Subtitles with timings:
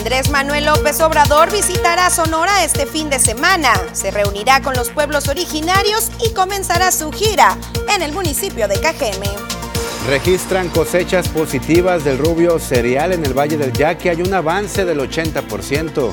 [0.00, 3.70] Andrés Manuel López Obrador visitará Sonora este fin de semana.
[3.92, 7.58] Se reunirá con los pueblos originarios y comenzará su gira
[7.94, 9.28] en el municipio de Cajeme.
[10.08, 14.08] Registran cosechas positivas del rubio cereal en el Valle del Yaqui.
[14.08, 16.12] Hay un avance del 80%.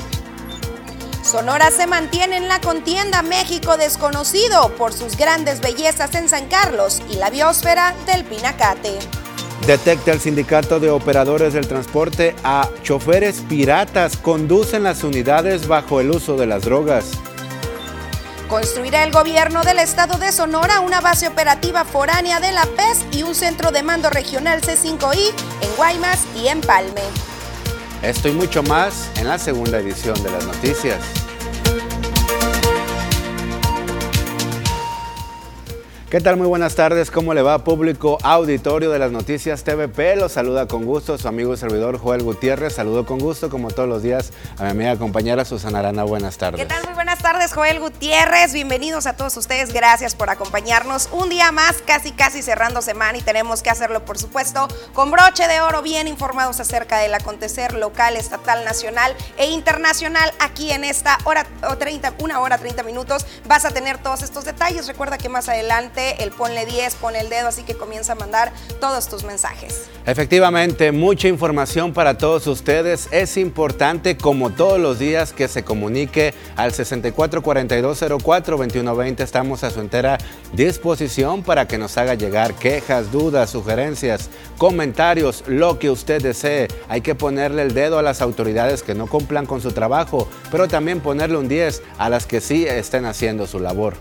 [1.22, 7.00] Sonora se mantiene en la contienda México desconocido por sus grandes bellezas en San Carlos
[7.08, 8.98] y la biosfera del Pinacate.
[9.66, 16.10] Detecta el sindicato de operadores del transporte a choferes piratas conducen las unidades bajo el
[16.10, 17.10] uso de las drogas.
[18.48, 23.22] Construirá el gobierno del estado de Sonora una base operativa foránea de la PES y
[23.22, 27.02] un centro de mando regional C5I en Guaymas y en Palme.
[28.00, 31.27] Esto y mucho más en la segunda edición de las noticias.
[36.10, 36.38] ¿Qué tal?
[36.38, 37.10] Muy buenas tardes.
[37.10, 40.16] ¿Cómo le va, público auditorio de las noticias TVP?
[40.16, 42.76] Los saluda con gusto su amigo y servidor Joel Gutiérrez.
[42.76, 46.04] Saludo con gusto, como todos los días, a mi amiga compañera Susana Arana.
[46.04, 46.62] Buenas tardes.
[46.62, 46.82] ¿Qué tal?
[46.86, 48.54] Muy buenas tardes, Joel Gutiérrez.
[48.54, 49.70] Bienvenidos a todos ustedes.
[49.74, 54.16] Gracias por acompañarnos un día más, casi casi cerrando semana y tenemos que hacerlo, por
[54.16, 60.32] supuesto, con broche de oro, bien informados acerca del acontecer local, estatal, nacional e internacional.
[60.40, 64.46] Aquí en esta hora o 30, una hora 30 minutos vas a tener todos estos
[64.46, 64.86] detalles.
[64.86, 68.52] Recuerda que más adelante el ponle 10, pone el dedo, así que comienza a mandar
[68.80, 69.88] todos tus mensajes.
[70.06, 73.08] Efectivamente, mucha información para todos ustedes.
[73.10, 79.20] Es importante, como todos los días, que se comunique al 6442042120.
[79.20, 80.18] Estamos a su entera
[80.52, 86.68] disposición para que nos haga llegar quejas, dudas, sugerencias, comentarios, lo que usted desee.
[86.88, 90.68] Hay que ponerle el dedo a las autoridades que no cumplan con su trabajo, pero
[90.68, 93.94] también ponerle un 10 a las que sí estén haciendo su labor.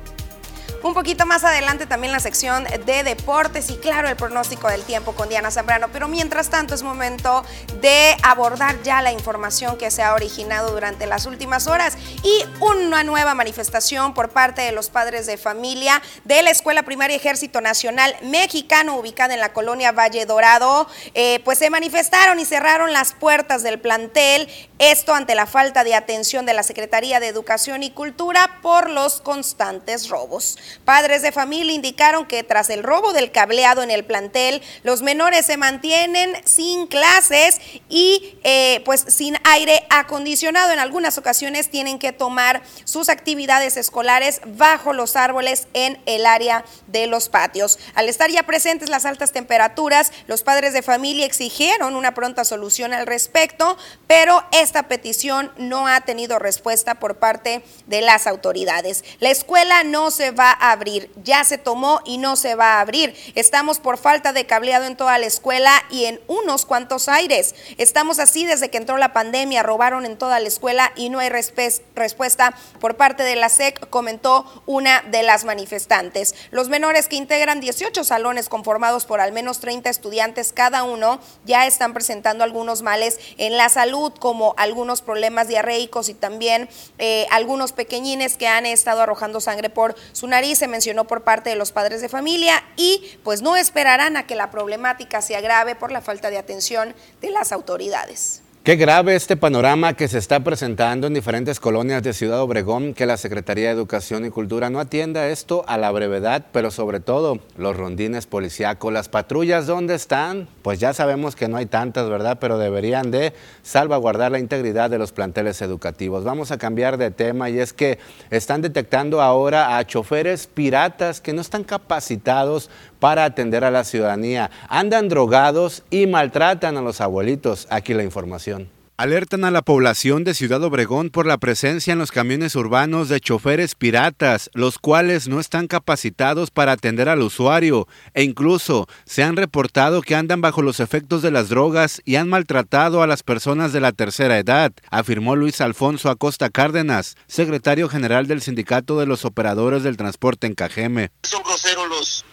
[0.83, 5.13] Un poquito más adelante también la sección de deportes y claro el pronóstico del tiempo
[5.13, 5.87] con Diana Zambrano.
[5.91, 7.43] Pero mientras tanto es momento
[7.81, 13.03] de abordar ya la información que se ha originado durante las últimas horas y una
[13.03, 18.15] nueva manifestación por parte de los padres de familia de la Escuela Primaria Ejército Nacional
[18.21, 20.87] Mexicano ubicada en la colonia Valle Dorado.
[21.15, 24.47] Eh, pues se manifestaron y cerraron las puertas del plantel.
[24.77, 29.21] Esto ante la falta de atención de la Secretaría de Educación y Cultura por los
[29.21, 30.57] constantes robos.
[30.85, 35.45] Padres de familia indicaron que tras el robo del cableado en el plantel, los menores
[35.45, 40.71] se mantienen sin clases y eh, pues sin aire acondicionado.
[40.71, 46.65] En algunas ocasiones tienen que tomar sus actividades escolares bajo los árboles en el área
[46.87, 47.79] de los patios.
[47.95, 52.93] Al estar ya presentes las altas temperaturas, los padres de familia exigieron una pronta solución
[52.93, 53.77] al respecto,
[54.07, 59.03] pero esta petición no ha tenido respuesta por parte de las autoridades.
[59.19, 61.11] La escuela no se va abrir.
[61.23, 63.15] Ya se tomó y no se va a abrir.
[63.35, 67.55] Estamos por falta de cableado en toda la escuela y en unos cuantos aires.
[67.77, 71.29] Estamos así desde que entró la pandemia, robaron en toda la escuela y no hay
[71.29, 76.35] respuesta por parte de la SEC, comentó una de las manifestantes.
[76.51, 81.65] Los menores que integran 18 salones conformados por al menos 30 estudiantes cada uno ya
[81.67, 87.71] están presentando algunos males en la salud, como algunos problemas diarreicos y también eh, algunos
[87.71, 91.71] pequeñines que han estado arrojando sangre por su nariz se mencionó por parte de los
[91.71, 96.01] padres de familia y pues no esperarán a que la problemática se agrave por la
[96.01, 98.41] falta de atención de las autoridades.
[98.67, 103.05] Qué grave este panorama que se está presentando en diferentes colonias de Ciudad Obregón, que
[103.05, 107.39] la Secretaría de Educación y Cultura no atienda esto a la brevedad, pero sobre todo
[107.55, 110.49] los rondines policíacos, las patrullas, ¿dónde están?
[110.63, 112.39] Pues ya sabemos que no hay tantas, ¿verdad?
[112.41, 116.25] Pero deberían de salvaguardar la integridad de los planteles educativos.
[116.25, 117.99] Vamos a cambiar de tema y es que
[118.31, 124.51] están detectando ahora a choferes piratas que no están capacitados para atender a la ciudadanía.
[124.69, 127.67] Andan drogados y maltratan a los abuelitos.
[127.69, 128.69] Aquí la información.
[128.99, 133.19] Alertan a la población de Ciudad Obregón por la presencia en los camiones urbanos de
[133.19, 139.35] choferes piratas, los cuales no están capacitados para atender al usuario e incluso se han
[139.35, 143.71] reportado que andan bajo los efectos de las drogas y han maltratado a las personas
[143.71, 149.25] de la tercera edad, afirmó Luis Alfonso Acosta Cárdenas, secretario general del Sindicato de los
[149.25, 151.11] Operadores del Transporte en Cajeme.
[151.21, 152.25] Son groseros los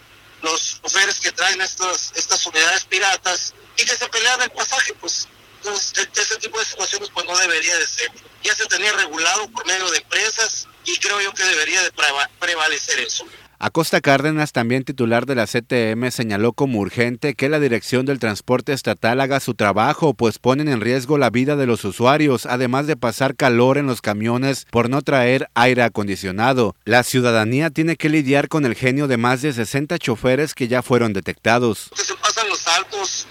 [0.45, 5.27] los choferes que traen estas, estas unidades piratas y que se pelean el pasaje, pues
[5.57, 8.11] entonces ese tipo de situaciones pues no debería de ser.
[8.43, 11.91] Ya se tenía regulado por medio de empresas y creo yo que debería de
[12.39, 13.25] prevalecer eso.
[13.57, 18.73] Acosta Cárdenas, también titular de la CTM, señaló como urgente que la Dirección del Transporte
[18.73, 22.97] Estatal haga su trabajo, pues ponen en riesgo la vida de los usuarios, además de
[22.97, 26.75] pasar calor en los camiones por no traer aire acondicionado.
[26.83, 30.81] La ciudadanía tiene que lidiar con el genio de más de 60 choferes que ya
[30.81, 31.91] fueron detectados.
[31.95, 33.27] se pasan los saltos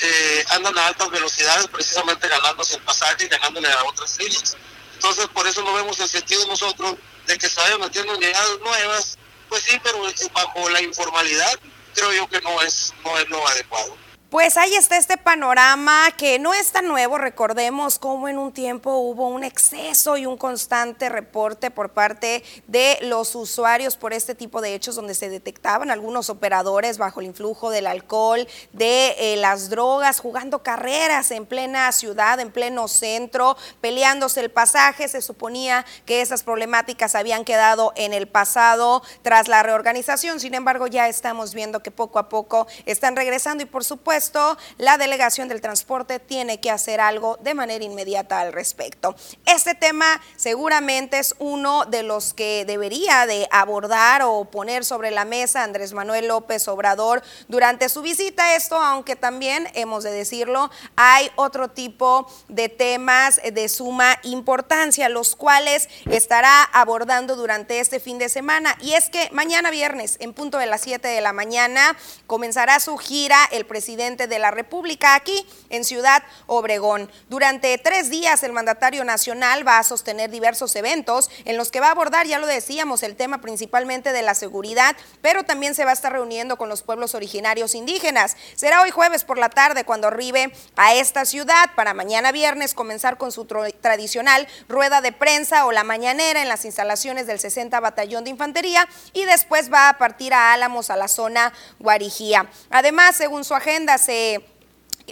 [0.00, 4.56] eh, andan a altas velocidades precisamente ganándose el pasaje y ganándole a otras líneas.
[4.94, 6.96] Entonces, por eso no vemos el sentido nosotros
[7.26, 9.98] de que se vayan metiendo unidades nuevas, pues sí, pero
[10.32, 11.58] bajo la informalidad
[11.94, 13.96] creo yo que no es, no es lo adecuado.
[14.30, 17.16] Pues ahí está este panorama que no es tan nuevo.
[17.16, 22.98] Recordemos cómo en un tiempo hubo un exceso y un constante reporte por parte de
[23.00, 27.70] los usuarios por este tipo de hechos donde se detectaban algunos operadores bajo el influjo
[27.70, 34.40] del alcohol, de eh, las drogas, jugando carreras en plena ciudad, en pleno centro, peleándose
[34.40, 35.08] el pasaje.
[35.08, 40.38] Se suponía que esas problemáticas habían quedado en el pasado tras la reorganización.
[40.38, 44.58] Sin embargo, ya estamos viendo que poco a poco están regresando y por supuesto esto,
[44.78, 49.14] la delegación del transporte tiene que hacer algo de manera inmediata al respecto.
[49.46, 55.24] Este tema seguramente es uno de los que debería de abordar o poner sobre la
[55.24, 58.56] mesa Andrés Manuel López Obrador durante su visita.
[58.56, 65.36] Esto, aunque también hemos de decirlo, hay otro tipo de temas de suma importancia, los
[65.36, 68.76] cuales estará abordando durante este fin de semana.
[68.80, 72.96] Y es que mañana viernes, en punto de las 7 de la mañana, comenzará su
[72.96, 77.10] gira el presidente de la República aquí en Ciudad Obregón.
[77.28, 81.88] Durante tres días el mandatario nacional va a sostener diversos eventos en los que va
[81.88, 85.90] a abordar, ya lo decíamos, el tema principalmente de la seguridad, pero también se va
[85.90, 88.36] a estar reuniendo con los pueblos originarios indígenas.
[88.56, 93.18] Será hoy jueves por la tarde cuando arribe a esta ciudad para mañana viernes comenzar
[93.18, 98.24] con su tradicional rueda de prensa o la mañanera en las instalaciones del 60 Batallón
[98.24, 102.48] de Infantería y después va a partir a Álamos a la zona Guarijía.
[102.70, 104.40] Además, según su agenda, se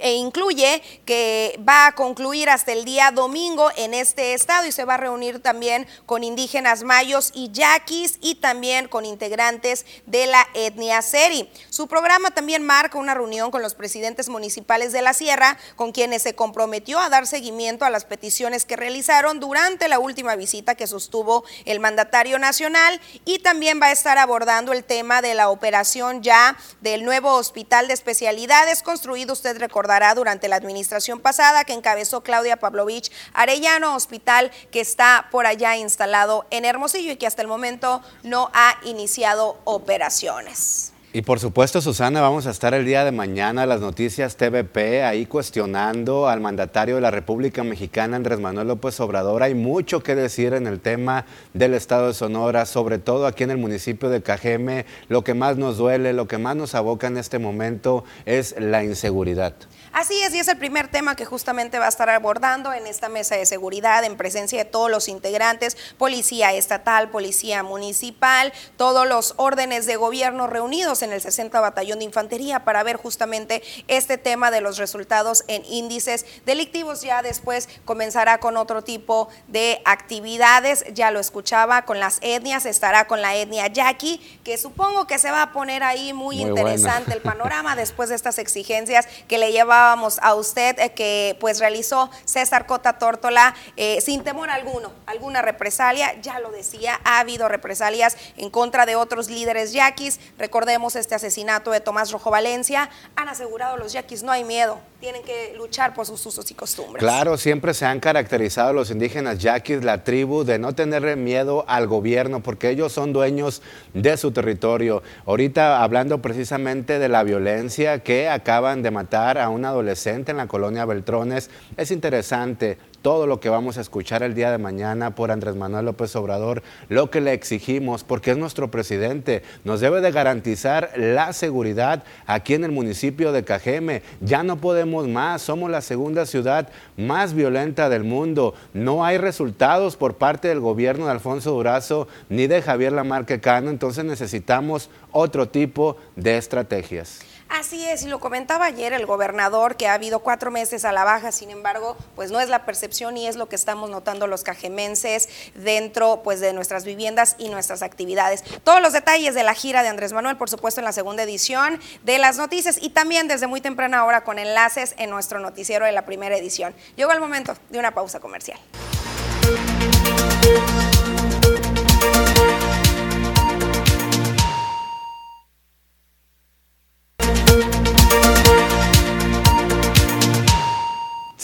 [0.03, 4.85] e incluye que va a concluir hasta el día domingo en este estado y se
[4.85, 10.47] va a reunir también con indígenas mayos y yaquis y también con integrantes de la
[10.55, 11.51] etnia seri.
[11.71, 16.23] Su programa también marca una reunión con los presidentes municipales de la Sierra, con quienes
[16.23, 20.87] se comprometió a dar seguimiento a las peticiones que realizaron durante la última visita que
[20.87, 26.23] sostuvo el mandatario nacional y también va a estar abordando el tema de la operación
[26.23, 32.23] ya del nuevo hospital de especialidades construido, usted recordará, durante la administración pasada que encabezó
[32.23, 37.49] Claudia Pavlovich Arellano, hospital que está por allá instalado en Hermosillo y que hasta el
[37.49, 40.93] momento no ha iniciado operaciones.
[41.17, 45.25] Y por supuesto, Susana, vamos a estar el día de mañana las noticias TVP ahí
[45.25, 49.43] cuestionando al mandatario de la República Mexicana, Andrés Manuel López Obrador.
[49.43, 51.25] Hay mucho que decir en el tema
[51.55, 54.85] del estado de Sonora, sobre todo aquí en el municipio de Cajeme.
[55.09, 58.85] Lo que más nos duele, lo que más nos aboca en este momento es la
[58.85, 59.55] inseguridad.
[59.93, 63.09] Así es, y es el primer tema que justamente va a estar abordando en esta
[63.09, 69.35] mesa de seguridad en presencia de todos los integrantes, policía estatal, policía municipal, todos los
[69.37, 74.51] órdenes de gobierno reunidos en el 60 Batallón de Infantería para ver justamente este tema
[74.51, 77.03] de los resultados en índices delictivos.
[77.03, 83.07] Ya después comenzará con otro tipo de actividades, ya lo escuchaba, con las etnias, estará
[83.07, 87.21] con la etnia yaqui, que supongo que se va a poner ahí muy, interesante el
[87.21, 92.99] panorama después de estas exigencias que le a usted eh, que pues realizó César Cota
[92.99, 98.87] Tórtola eh, sin temor alguno, alguna represalia, ya lo decía, ha habido represalias en contra
[98.87, 104.23] de otros líderes yaquis, recordemos este asesinato de Tomás Rojo Valencia, han asegurado los yaquis
[104.23, 107.01] no hay miedo, tienen que luchar por sus usos y costumbres.
[107.01, 111.87] Claro, siempre se han caracterizado los indígenas yaquis, la tribu, de no tener miedo al
[111.87, 113.63] gobierno, porque ellos son dueños
[113.95, 115.03] de su territorio.
[115.27, 120.47] Ahorita hablando precisamente de la violencia que acaban de matar a una adolescente en la
[120.47, 125.31] colonia Beltrones, es interesante todo lo que vamos a escuchar el día de mañana por
[125.31, 130.11] Andrés Manuel López Obrador, lo que le exigimos, porque es nuestro presidente, nos debe de
[130.11, 134.03] garantizar la seguridad aquí en el municipio de Cajeme.
[134.21, 138.55] Ya no podemos más, somos la segunda ciudad más violenta del mundo.
[138.75, 143.71] No hay resultados por parte del gobierno de Alfonso Durazo ni de Javier Lamarque Cano,
[143.71, 147.21] entonces necesitamos otro tipo de estrategias.
[147.49, 151.05] Así es, y lo comentaba ayer el gobernador que ha habido cuatro meses a la
[151.05, 154.43] baja, sin embargo, pues no es la percepción y es lo que estamos notando los
[154.43, 158.43] cajemenses dentro pues de nuestras viviendas y nuestras actividades.
[158.65, 161.81] Todos los detalles de la gira de Andrés Manuel, por supuesto, en la segunda edición
[162.03, 165.93] de las noticias y también desde muy temprana hora con enlaces en nuestro noticiero de
[165.93, 166.75] la primera edición.
[166.97, 168.59] Llegó el momento de una pausa comercial.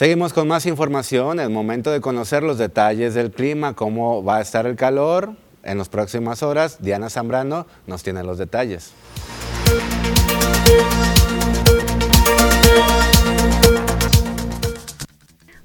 [0.02, 4.40] Seguimos con más información, el momento de conocer los detalles del clima, cómo va a
[4.40, 6.78] estar el calor en las próximas horas.
[6.80, 8.94] Diana Zambrano nos tiene los detalles.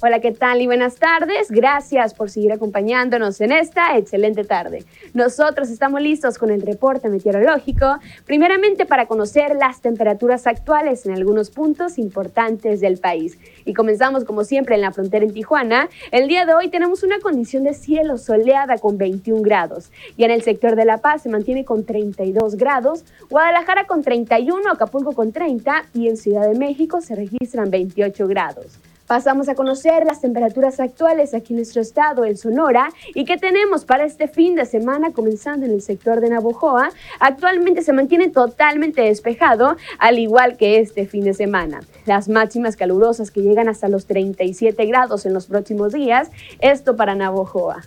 [0.07, 1.51] Hola, ¿qué tal y buenas tardes?
[1.51, 4.85] Gracias por seguir acompañándonos en esta excelente tarde.
[5.13, 11.49] Nosotros estamos listos con el reporte meteorológico, primeramente para conocer las temperaturas actuales en algunos
[11.49, 13.37] puntos importantes del país.
[13.65, 15.89] Y comenzamos como siempre en la frontera en Tijuana.
[16.11, 19.91] El día de hoy tenemos una condición de cielo soleada con 21 grados.
[20.15, 24.71] Y en el sector de La Paz se mantiene con 32 grados, Guadalajara con 31,
[24.71, 28.79] Acapulco con 30 y en Ciudad de México se registran 28 grados.
[29.07, 33.85] Pasamos a conocer las temperaturas actuales aquí en nuestro estado, en Sonora, y qué tenemos
[33.85, 36.89] para este fin de semana, comenzando en el sector de Navojoa.
[37.21, 41.79] Actualmente se mantiene totalmente despejado, al igual que este fin de semana.
[42.05, 47.15] Las máximas calurosas que llegan hasta los 37 grados en los próximos días, esto para
[47.15, 47.83] Navojoa.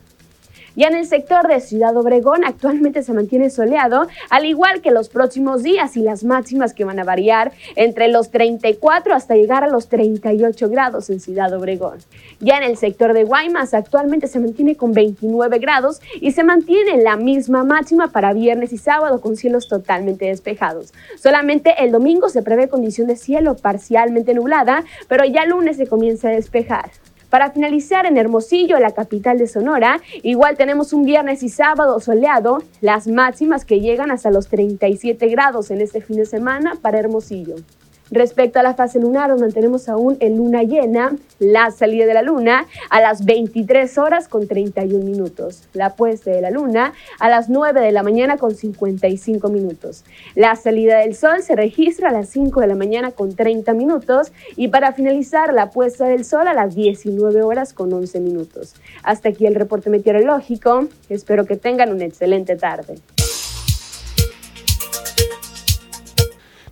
[0.76, 5.08] Ya en el sector de Ciudad Obregón actualmente se mantiene soleado, al igual que los
[5.08, 9.68] próximos días y las máximas que van a variar entre los 34 hasta llegar a
[9.68, 11.98] los 38 grados en Ciudad Obregón.
[12.38, 17.02] Ya en el sector de Guaymas actualmente se mantiene con 29 grados y se mantiene
[17.02, 20.92] la misma máxima para viernes y sábado con cielos totalmente despejados.
[21.16, 26.28] Solamente el domingo se prevé condición de cielo parcialmente nublada, pero ya lunes se comienza
[26.28, 26.90] a despejar.
[27.30, 32.58] Para finalizar en Hermosillo, la capital de Sonora, igual tenemos un viernes y sábado soleado,
[32.80, 37.54] las máximas que llegan hasta los 37 grados en este fin de semana para Hermosillo.
[38.10, 42.22] Respecto a la fase lunar, donde mantenemos aún en luna llena, la salida de la
[42.22, 47.48] luna a las 23 horas con 31 minutos, la puesta de la luna a las
[47.48, 50.04] 9 de la mañana con 55 minutos.
[50.34, 54.32] La salida del sol se registra a las 5 de la mañana con 30 minutos
[54.56, 58.74] y para finalizar la puesta del sol a las 19 horas con 11 minutos.
[59.02, 60.88] Hasta aquí el reporte meteorológico.
[61.08, 62.98] Espero que tengan una excelente tarde.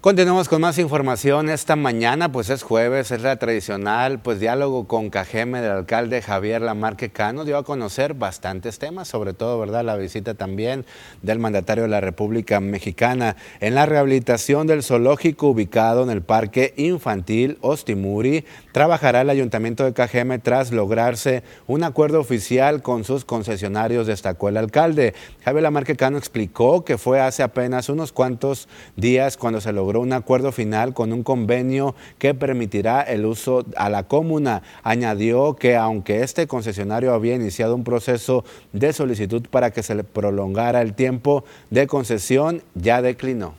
[0.08, 1.50] Continuamos con más información.
[1.50, 6.62] Esta mañana, pues es jueves, es la tradicional, pues diálogo con Cajeme del alcalde Javier
[6.62, 7.44] Lamarque Cano.
[7.44, 9.84] Dio a conocer bastantes temas, sobre todo, ¿verdad?
[9.84, 10.86] La visita también
[11.20, 16.72] del mandatario de la República Mexicana en la rehabilitación del zoológico ubicado en el Parque
[16.78, 18.46] Infantil Ostimuri.
[18.72, 24.56] Trabajará el Ayuntamiento de Cajeme tras lograrse un acuerdo oficial con sus concesionarios, destacó el
[24.56, 25.12] alcalde.
[25.44, 30.12] Javier Lamarque Cano explicó que fue hace apenas unos cuantos días cuando se logró un
[30.12, 34.62] acuerdo final con un convenio que permitirá el uso a la comuna.
[34.82, 40.04] Añadió que aunque este concesionario había iniciado un proceso de solicitud para que se le
[40.04, 43.54] prolongara el tiempo de concesión, ya declinó.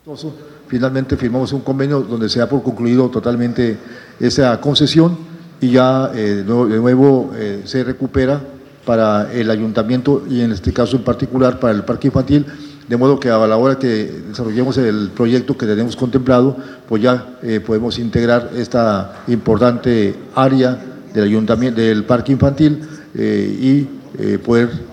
[0.67, 3.77] Finalmente firmamos un convenio donde se ha por concluido totalmente
[4.19, 5.17] esa concesión
[5.61, 8.41] y ya eh, de nuevo eh, se recupera
[8.85, 12.45] para el ayuntamiento y en este caso en particular para el parque infantil
[12.89, 17.37] de modo que a la hora que desarrollemos el proyecto que tenemos contemplado, pues ya
[17.43, 20.75] eh, podemos integrar esta importante área
[21.13, 22.81] del ayuntamiento, del parque infantil
[23.13, 23.87] eh, y
[24.19, 24.89] eh, poder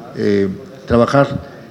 [0.86, 1.26] trabajar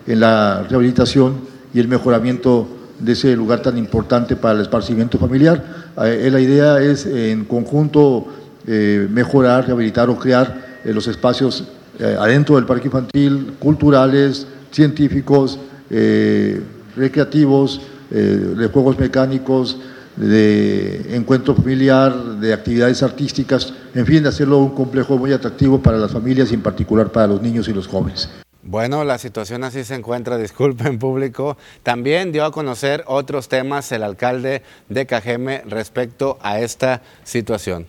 [0.05, 1.35] en la rehabilitación
[1.73, 2.67] y el mejoramiento
[2.99, 5.63] de ese lugar tan importante para el esparcimiento familiar.
[5.95, 8.27] la idea es en conjunto
[8.67, 11.63] mejorar, rehabilitar o crear los espacios
[11.99, 15.57] adentro del parque infantil, culturales, científicos,
[15.89, 16.61] eh,
[16.95, 19.77] recreativos, eh, de juegos mecánicos,
[20.15, 25.97] de encuentro familiar, de actividades artísticas, en fin, de hacerlo un complejo muy atractivo para
[25.97, 28.29] las familias y en particular para los niños y los jóvenes.
[28.63, 31.57] Bueno, la situación así se encuentra, disculpen público.
[31.83, 37.87] También dio a conocer otros temas el alcalde de Cajeme respecto a esta situación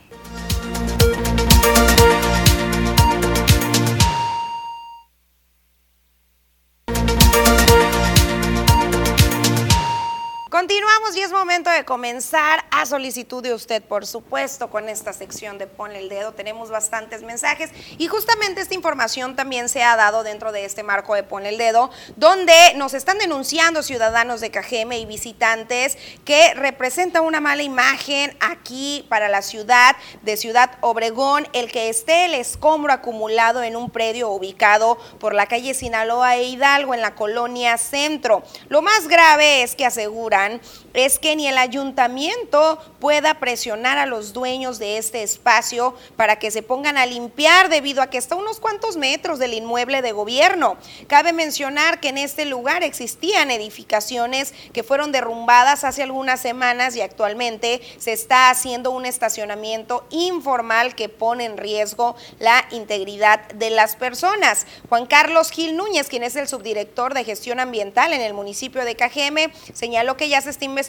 [10.56, 15.58] Continuamos y es momento de comenzar a solicitud de usted, por supuesto, con esta sección
[15.58, 16.32] de Ponle el Dedo.
[16.32, 21.14] Tenemos bastantes mensajes y justamente esta información también se ha dado dentro de este marco
[21.14, 27.20] de Ponle el Dedo, donde nos están denunciando ciudadanos de Cajeme y visitantes que representa
[27.20, 32.94] una mala imagen aquí para la ciudad de Ciudad Obregón, el que esté el escombro
[32.94, 38.42] acumulado en un predio ubicado por la calle Sinaloa e Hidalgo en la colonia Centro.
[38.70, 40.60] Lo más grave es que aseguran Iran.
[40.96, 46.52] Es que ni el ayuntamiento pueda presionar a los dueños de este espacio para que
[46.52, 50.14] se pongan a limpiar debido a que está a unos cuantos metros del inmueble de
[50.14, 50.78] gobierno.
[51.08, 57.02] Cabe mencionar que en este lugar existían edificaciones que fueron derrumbadas hace algunas semanas y
[57.02, 63.98] actualmente se está haciendo un estacionamiento informal que pone en riesgo la integridad de las
[63.98, 64.66] personas.
[64.88, 68.96] Juan Carlos Gil Núñez, quien es el subdirector de gestión ambiental en el municipio de
[68.96, 70.85] Cajeme, señaló que ya se está investigando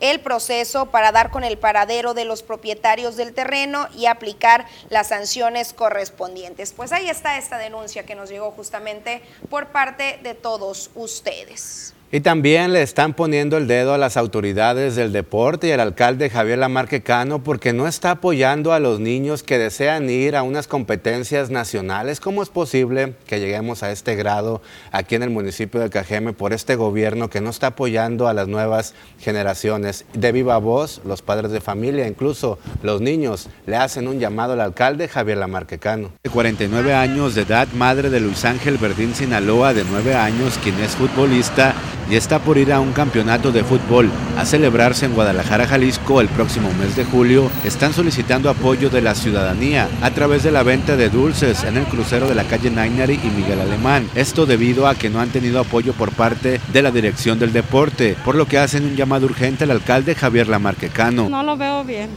[0.00, 5.08] el proceso para dar con el paradero de los propietarios del terreno y aplicar las
[5.08, 6.72] sanciones correspondientes.
[6.72, 11.94] Pues ahí está esta denuncia que nos llegó justamente por parte de todos ustedes.
[12.14, 16.30] Y también le están poniendo el dedo a las autoridades del deporte y al alcalde
[16.30, 20.68] Javier Lamarque Cano porque no está apoyando a los niños que desean ir a unas
[20.68, 22.20] competencias nacionales.
[22.20, 26.52] ¿Cómo es posible que lleguemos a este grado aquí en el municipio de Cajeme por
[26.52, 30.04] este gobierno que no está apoyando a las nuevas generaciones?
[30.14, 34.60] De viva voz, los padres de familia, incluso los niños, le hacen un llamado al
[34.60, 36.12] alcalde Javier Lamarque Cano.
[36.22, 40.78] De 49 años de edad, madre de Luis Ángel Verdín Sinaloa, de 9 años, quien
[40.78, 41.74] es futbolista,
[42.10, 46.28] y está por ir a un campeonato de fútbol a celebrarse en Guadalajara, Jalisco el
[46.28, 50.96] próximo mes de julio, están solicitando apoyo de la ciudadanía a través de la venta
[50.96, 54.08] de dulces en el crucero de la calle Nainari y Miguel Alemán.
[54.14, 58.16] Esto debido a que no han tenido apoyo por parte de la dirección del deporte,
[58.24, 61.28] por lo que hacen un llamado urgente al alcalde Javier Lamarquecano.
[61.28, 62.08] No lo veo bien,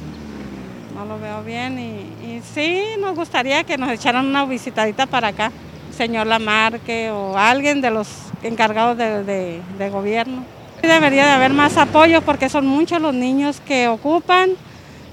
[0.96, 5.30] no lo veo bien y, y sí nos gustaría que nos echaran una visitadita para
[5.30, 5.52] acá,
[5.96, 8.08] señor Lamarque o alguien de los
[8.44, 10.44] encargados de, de, gobierno.
[10.82, 14.52] Debería de haber más apoyo porque son muchos los niños que ocupan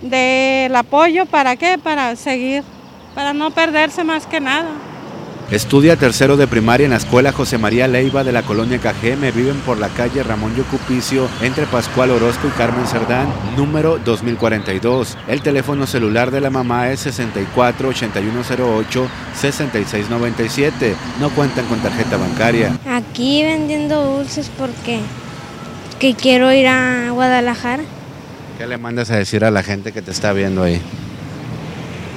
[0.03, 1.27] del apoyo.
[1.27, 1.79] ¿Para qué?
[1.79, 2.63] Para seguir,
[3.15, 4.69] para no perderse más que nada.
[5.51, 9.31] Estudia tercero de primaria en la escuela José María Leiva de la colonia Cajeme.
[9.31, 15.19] Viven por la calle Ramón Yocupicio entre Pascual Orozco y Carmen Cerdán, número 2042.
[15.29, 20.97] El teléfono celular de la mamá es 64 8108 6697.
[21.21, 22.79] No cuentan con tarjeta bancaria.
[22.89, 25.01] Aquí vendiendo dulces porque
[25.99, 27.83] que quiero ir a Guadalajara.
[28.57, 30.81] ¿Qué le mandas a decir a la gente que te está viendo ahí?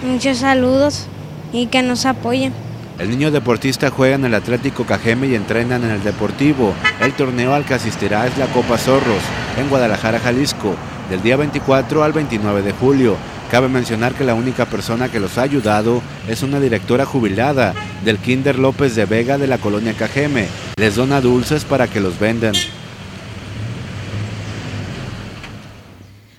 [0.02, 1.08] Muchos saludos
[1.52, 2.67] y que nos apoyen.
[3.00, 6.74] El niño deportista juega en el Atlético Cajeme y entrenan en el Deportivo.
[7.00, 9.22] El torneo al que asistirá es la Copa Zorros,
[9.60, 10.76] en Guadalajara, Jalisco,
[11.08, 13.16] del día 24 al 29 de julio.
[13.52, 18.18] Cabe mencionar que la única persona que los ha ayudado es una directora jubilada del
[18.18, 20.48] Kinder López de Vega de la colonia Cajeme.
[20.78, 22.54] Les dona dulces para que los vendan.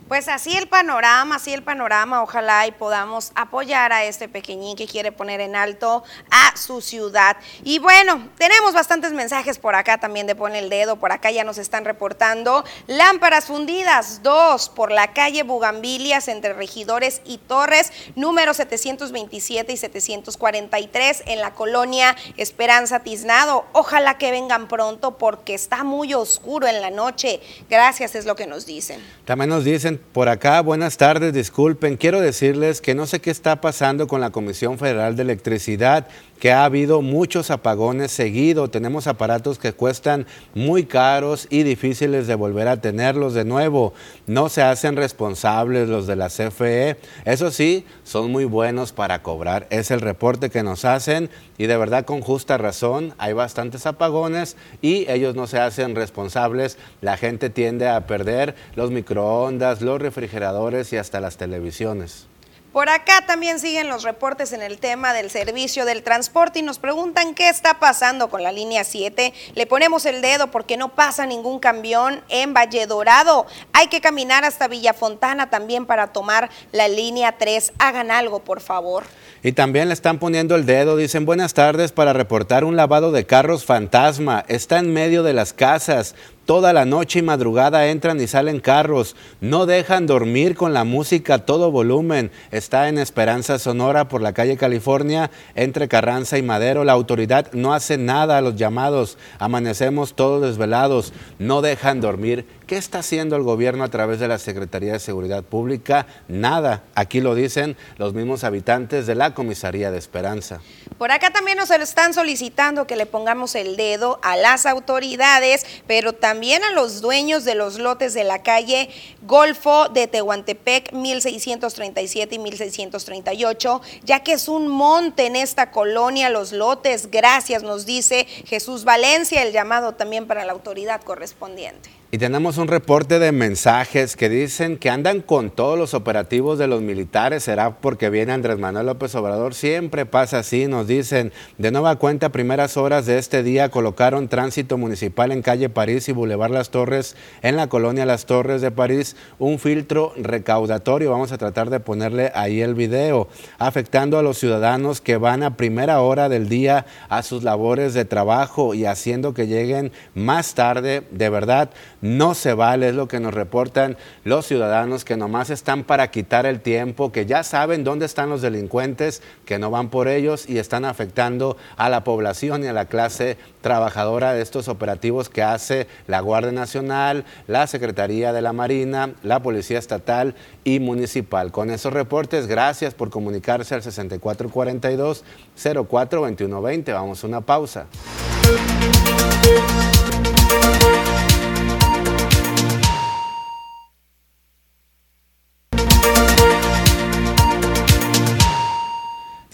[0.08, 4.86] Pues así el panorama, así el panorama, ojalá y podamos apoyar a este pequeñín que
[4.86, 7.36] quiere poner en alto a su ciudad.
[7.62, 11.44] Y bueno, tenemos bastantes mensajes por acá también de Pon el Dedo, por acá ya
[11.44, 18.54] nos están reportando lámparas fundidas, dos por la calle Bugambilias entre Regidores y Torres, número
[18.54, 23.66] 727 y 743 en la colonia Esperanza Tiznado.
[23.74, 27.42] Ojalá que vengan pronto porque está muy oscuro en la noche.
[27.68, 29.04] Gracias es lo que nos dicen.
[29.26, 33.60] También nos dicen por acá, buenas tardes, disculpen, quiero decirles que no sé qué está
[33.60, 36.08] pasando con la Comisión Federal de Electricidad
[36.38, 38.70] que ha habido muchos apagones seguidos.
[38.70, 43.92] Tenemos aparatos que cuestan muy caros y difíciles de volver a tenerlos de nuevo.
[44.26, 46.96] No se hacen responsables los de la CFE.
[47.24, 49.66] Eso sí, son muy buenos para cobrar.
[49.70, 54.56] Es el reporte que nos hacen y de verdad con justa razón hay bastantes apagones
[54.80, 56.78] y ellos no se hacen responsables.
[57.00, 62.28] La gente tiende a perder los microondas, los refrigeradores y hasta las televisiones.
[62.72, 66.78] Por acá también siguen los reportes en el tema del servicio del transporte y nos
[66.78, 69.32] preguntan qué está pasando con la línea 7.
[69.54, 73.46] Le ponemos el dedo porque no pasa ningún camión en Valle Dorado.
[73.72, 77.72] Hay que caminar hasta Villafontana también para tomar la línea 3.
[77.78, 79.04] Hagan algo, por favor.
[79.42, 83.24] Y también le están poniendo el dedo, dicen buenas tardes para reportar un lavado de
[83.24, 84.44] carros fantasma.
[84.46, 86.14] Está en medio de las casas.
[86.48, 89.16] Toda la noche y madrugada entran y salen carros.
[89.42, 92.30] No dejan dormir con la música a todo volumen.
[92.50, 96.84] Está en Esperanza Sonora por la calle California, entre Carranza y Madero.
[96.84, 99.18] La autoridad no hace nada a los llamados.
[99.38, 101.12] Amanecemos todos desvelados.
[101.38, 102.46] No dejan dormir.
[102.68, 106.06] ¿Qué está haciendo el gobierno a través de la Secretaría de Seguridad Pública?
[106.28, 106.82] Nada.
[106.94, 110.60] Aquí lo dicen los mismos habitantes de la Comisaría de Esperanza.
[110.98, 116.12] Por acá también nos están solicitando que le pongamos el dedo a las autoridades, pero
[116.12, 118.90] también a los dueños de los lotes de la calle
[119.22, 126.52] Golfo de Tehuantepec 1637 y 1638, ya que es un monte en esta colonia los
[126.52, 127.10] lotes.
[127.10, 131.88] Gracias, nos dice Jesús Valencia, el llamado también para la autoridad correspondiente.
[132.10, 136.66] Y tenemos un reporte de mensajes que dicen que andan con todos los operativos de
[136.66, 137.42] los militares.
[137.42, 139.52] ¿Será porque viene Andrés Manuel López Obrador?
[139.52, 141.34] Siempre pasa así, nos dicen.
[141.58, 146.12] De nueva cuenta, primeras horas de este día colocaron tránsito municipal en calle París y
[146.12, 151.10] Boulevard Las Torres, en la colonia Las Torres de París, un filtro recaudatorio.
[151.10, 155.58] Vamos a tratar de ponerle ahí el video, afectando a los ciudadanos que van a
[155.58, 161.02] primera hora del día a sus labores de trabajo y haciendo que lleguen más tarde.
[161.10, 161.68] De verdad,
[162.00, 166.46] no se vale, es lo que nos reportan los ciudadanos que nomás están para quitar
[166.46, 170.58] el tiempo, que ya saben dónde están los delincuentes, que no van por ellos y
[170.58, 175.86] están afectando a la población y a la clase trabajadora de estos operativos que hace
[176.06, 180.34] la Guardia Nacional, la Secretaría de la Marina, la Policía Estatal
[180.64, 181.50] y Municipal.
[181.50, 185.24] Con esos reportes, gracias por comunicarse al 6442
[185.56, 186.92] 042120.
[186.92, 187.86] Vamos a una pausa.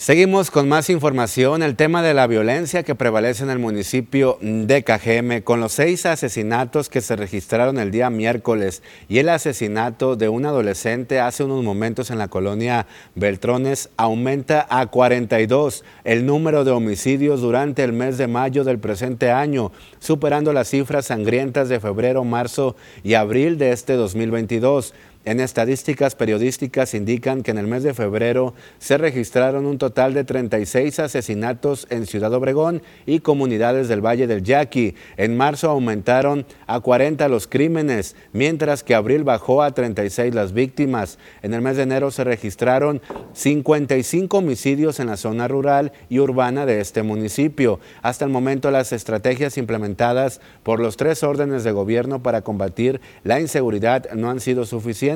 [0.05, 1.63] Seguimos con más información.
[1.63, 6.05] El tema de la violencia que prevalece en el municipio de Cajeme, con los seis
[6.05, 11.65] asesinatos que se registraron el día miércoles y el asesinato de un adolescente hace unos
[11.65, 18.19] momentos en la colonia Beltrones, aumenta a 42 el número de homicidios durante el mes
[18.19, 23.73] de mayo del presente año, superando las cifras sangrientas de febrero, marzo y abril de
[23.73, 24.93] este 2022.
[25.27, 30.23] En estadísticas periodísticas indican que en el mes de febrero se registraron un total de
[30.23, 34.97] 36 asesinatos en Ciudad Obregón y comunidades del Valle del Yaqui.
[35.17, 41.19] En marzo aumentaron a 40 los crímenes, mientras que abril bajó a 36 las víctimas.
[41.41, 43.01] En el mes de enero se registraron
[43.33, 47.81] 55 homicidios en la zona rural y urbana de este municipio.
[48.03, 53.41] Hasta el momento las estrategias implementadas por los tres órdenes de gobierno para combatir la
[53.41, 55.14] inseguridad no han sido suficientes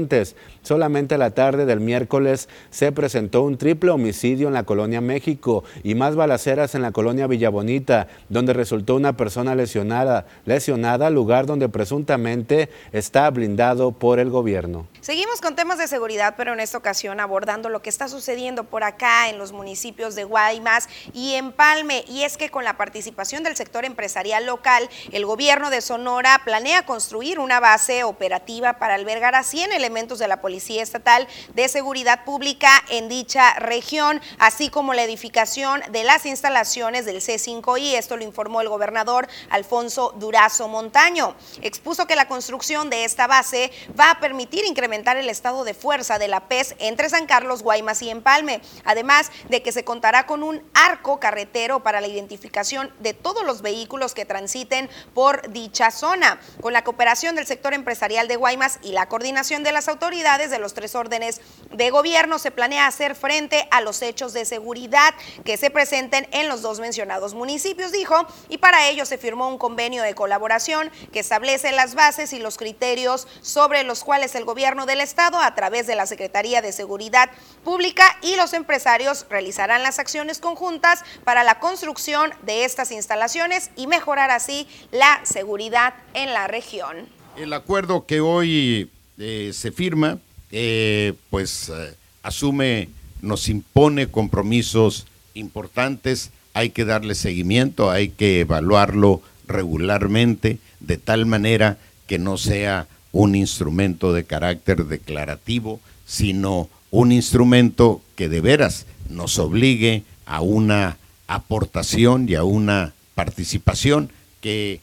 [0.62, 5.94] Solamente la tarde del miércoles se presentó un triple homicidio en la colonia México y
[5.94, 12.68] más balaceras en la colonia Villabonita, donde resultó una persona lesionada, lesionada, lugar donde presuntamente
[12.92, 14.86] está blindado por el gobierno.
[15.00, 18.84] Seguimos con temas de seguridad, pero en esta ocasión abordando lo que está sucediendo por
[18.84, 22.04] acá en los municipios de Guaymas y Empalme.
[22.06, 26.84] Y es que con la participación del sector empresarial local, el gobierno de Sonora planea
[26.84, 32.24] construir una base operativa para albergar a 100 elementos de la Policía Estatal de Seguridad
[32.26, 37.94] Pública en dicha región, así como la edificación de las instalaciones del C5I.
[37.94, 41.34] Esto lo informó el gobernador Alfonso Durazo Montaño.
[41.62, 46.18] Expuso que la construcción de esta base va a permitir incrementar el estado de fuerza
[46.18, 50.42] de la PES entre San Carlos, Guaymas y Empalme, además de que se contará con
[50.42, 56.38] un arco carretero para la identificación de todos los vehículos que transiten por dicha zona.
[56.60, 60.50] Con la cooperación del sector empresarial de Guaymas y la coordinación de la las autoridades
[60.50, 65.14] de los tres órdenes de gobierno se planea hacer frente a los hechos de seguridad
[65.44, 69.56] que se presenten en los dos mencionados municipios, dijo, y para ello se firmó un
[69.56, 74.84] convenio de colaboración que establece las bases y los criterios sobre los cuales el gobierno
[74.84, 77.30] del estado, a través de la Secretaría de Seguridad
[77.62, 83.86] Pública y los empresarios realizarán las acciones conjuntas para la construcción de estas instalaciones y
[83.86, 87.08] mejorar así la seguridad en la región.
[87.36, 90.20] El acuerdo que hoy eh, se firma,
[90.52, 92.88] eh, pues eh, asume,
[93.20, 101.78] nos impone compromisos importantes, hay que darle seguimiento, hay que evaluarlo regularmente, de tal manera
[102.06, 109.40] que no sea un instrumento de carácter declarativo, sino un instrumento que de veras nos
[109.40, 114.80] obligue a una aportación y a una participación que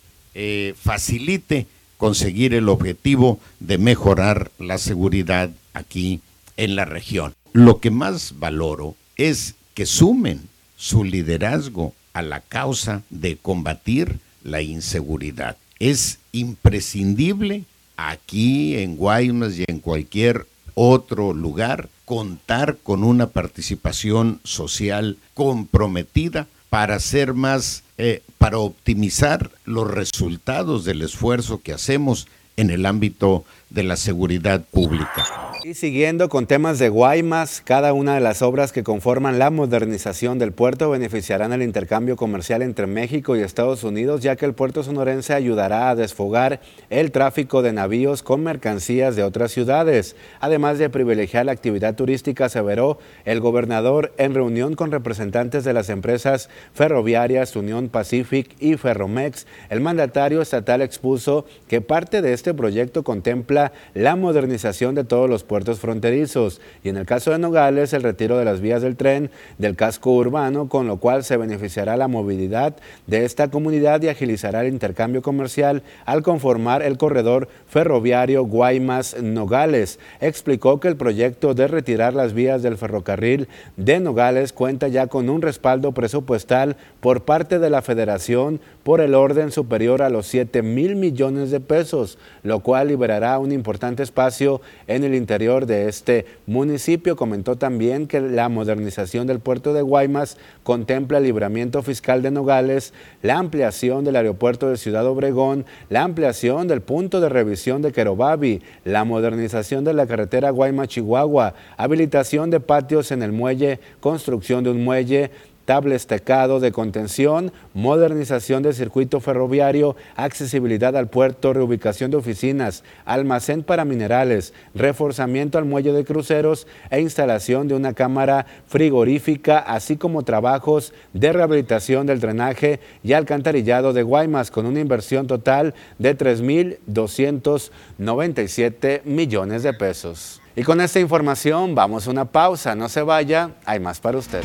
[0.77, 1.67] facilite
[1.97, 6.21] conseguir el objetivo de mejorar la seguridad aquí
[6.57, 7.33] en la región.
[7.53, 10.41] Lo que más valoro es que sumen
[10.77, 15.57] su liderazgo a la causa de combatir la inseguridad.
[15.79, 17.63] Es imprescindible
[17.97, 26.99] aquí en Guaymas y en cualquier otro lugar contar con una participación social comprometida para
[26.99, 33.83] ser más, eh, para optimizar los resultados del esfuerzo que hacemos en el ámbito de
[33.83, 35.54] la seguridad pública.
[35.65, 40.37] Y siguiendo con temas de Guaymas, cada una de las obras que conforman la modernización
[40.37, 44.83] del puerto beneficiarán el intercambio comercial entre México y Estados Unidos, ya que el puerto
[44.83, 50.15] sonorense ayudará a desfogar el tráfico de navíos con mercancías de otras ciudades.
[50.39, 55.89] Además de privilegiar la actividad turística, aseveró el gobernador en reunión con representantes de las
[55.89, 59.47] empresas ferroviarias Unión Pacific y Ferromex.
[59.71, 65.43] El mandatario estatal expuso que parte de este proyecto contempla la modernización de todos los
[65.43, 66.59] puertos puertos fronterizos.
[66.83, 70.11] Y en el caso de Nogales el retiro de las vías del tren del casco
[70.11, 72.75] urbano, con lo cual se beneficiará la movilidad
[73.07, 79.99] de esta comunidad y agilizará el intercambio comercial al conformar el corredor ferroviario Guaymas-Nogales.
[80.21, 85.29] Explicó que el proyecto de retirar las vías del ferrocarril de Nogales cuenta ya con
[85.29, 90.61] un respaldo presupuestal por parte de la Federación por el orden superior a los 7
[90.61, 96.25] mil millones de pesos, lo cual liberará un importante espacio en el interior de este
[96.45, 97.17] municipio.
[97.17, 102.93] Comentó también que la modernización del puerto de Guaymas contempla el libramiento fiscal de Nogales,
[103.21, 108.61] la ampliación del aeropuerto de Ciudad Obregón, la ampliación del punto de revisión de Querobabi,
[108.83, 114.83] la modernización de la carretera Guaymas-Chihuahua, habilitación de patios en el muelle, construcción de un
[114.83, 115.31] muelle,
[115.65, 123.63] tabla estecado de contención, modernización del circuito ferroviario, accesibilidad al puerto, reubicación de oficinas, almacén
[123.63, 130.23] para minerales, reforzamiento al muelle de cruceros e instalación de una cámara frigorífica, así como
[130.23, 139.03] trabajos de rehabilitación del drenaje y alcantarillado de Guaymas con una inversión total de 3.297
[139.03, 140.41] millones de pesos.
[140.55, 144.43] Y con esta información vamos a una pausa, no se vaya, hay más para usted.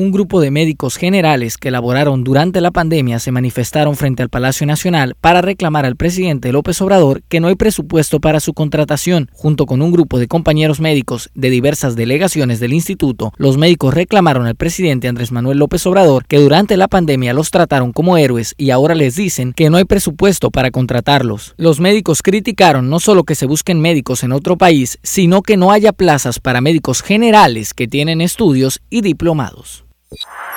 [0.00, 4.66] Un grupo de médicos generales que laboraron durante la pandemia se manifestaron frente al Palacio
[4.66, 9.28] Nacional para reclamar al presidente López Obrador que no hay presupuesto para su contratación.
[9.34, 14.46] Junto con un grupo de compañeros médicos de diversas delegaciones del instituto, los médicos reclamaron
[14.46, 18.70] al presidente Andrés Manuel López Obrador que durante la pandemia los trataron como héroes y
[18.70, 21.52] ahora les dicen que no hay presupuesto para contratarlos.
[21.58, 25.72] Los médicos criticaron no solo que se busquen médicos en otro país, sino que no
[25.72, 29.84] haya plazas para médicos generales que tienen estudios y diplomados.
[30.12, 30.49] you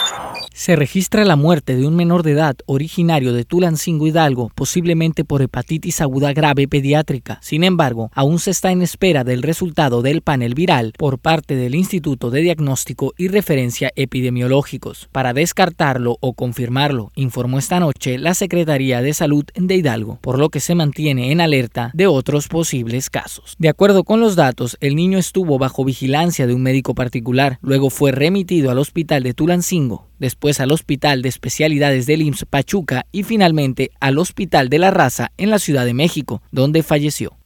[0.55, 5.41] Se registra la muerte de un menor de edad originario de Tulancingo Hidalgo, posiblemente por
[5.41, 7.39] hepatitis aguda grave pediátrica.
[7.41, 11.73] Sin embargo, aún se está en espera del resultado del panel viral por parte del
[11.73, 15.09] Instituto de Diagnóstico y Referencia Epidemiológicos.
[15.11, 20.49] Para descartarlo o confirmarlo, informó esta noche la Secretaría de Salud de Hidalgo, por lo
[20.49, 23.55] que se mantiene en alerta de otros posibles casos.
[23.57, 27.89] De acuerdo con los datos, el niño estuvo bajo vigilancia de un médico particular, luego
[27.89, 33.23] fue remitido al hospital de Tulancingo después al Hospital de Especialidades del IMSS Pachuca y
[33.23, 37.37] finalmente al Hospital de la Raza en la Ciudad de México, donde falleció.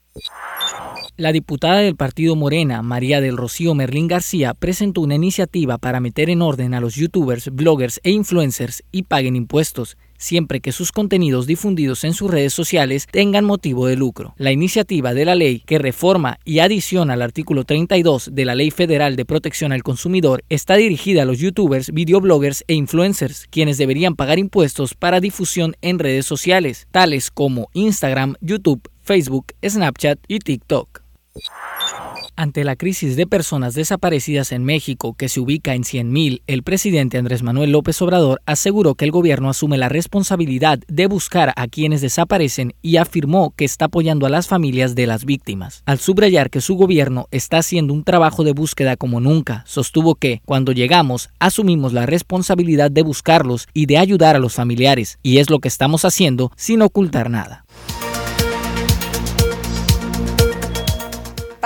[1.18, 6.30] La diputada del partido Morena, María del Rocío Merlín García, presentó una iniciativa para meter
[6.30, 9.98] en orden a los youtubers, bloggers e influencers y paguen impuestos.
[10.18, 14.34] Siempre que sus contenidos difundidos en sus redes sociales tengan motivo de lucro.
[14.38, 18.72] La iniciativa de la ley que reforma y adiciona al artículo 32 de la Ley
[18.72, 24.16] Federal de Protección al Consumidor está dirigida a los youtubers, videobloggers e influencers, quienes deberían
[24.16, 31.02] pagar impuestos para difusión en redes sociales, tales como Instagram, YouTube, Facebook, Snapchat y TikTok.
[32.40, 37.18] Ante la crisis de personas desaparecidas en México, que se ubica en 100.000, el presidente
[37.18, 42.02] Andrés Manuel López Obrador aseguró que el gobierno asume la responsabilidad de buscar a quienes
[42.02, 45.82] desaparecen y afirmó que está apoyando a las familias de las víctimas.
[45.88, 50.44] Al subrayar que su gobierno está haciendo un trabajo de búsqueda como nunca, sostuvo que,
[50.46, 55.50] cuando llegamos, asumimos la responsabilidad de buscarlos y de ayudar a los familiares, y es
[55.50, 57.66] lo que estamos haciendo sin ocultar nada.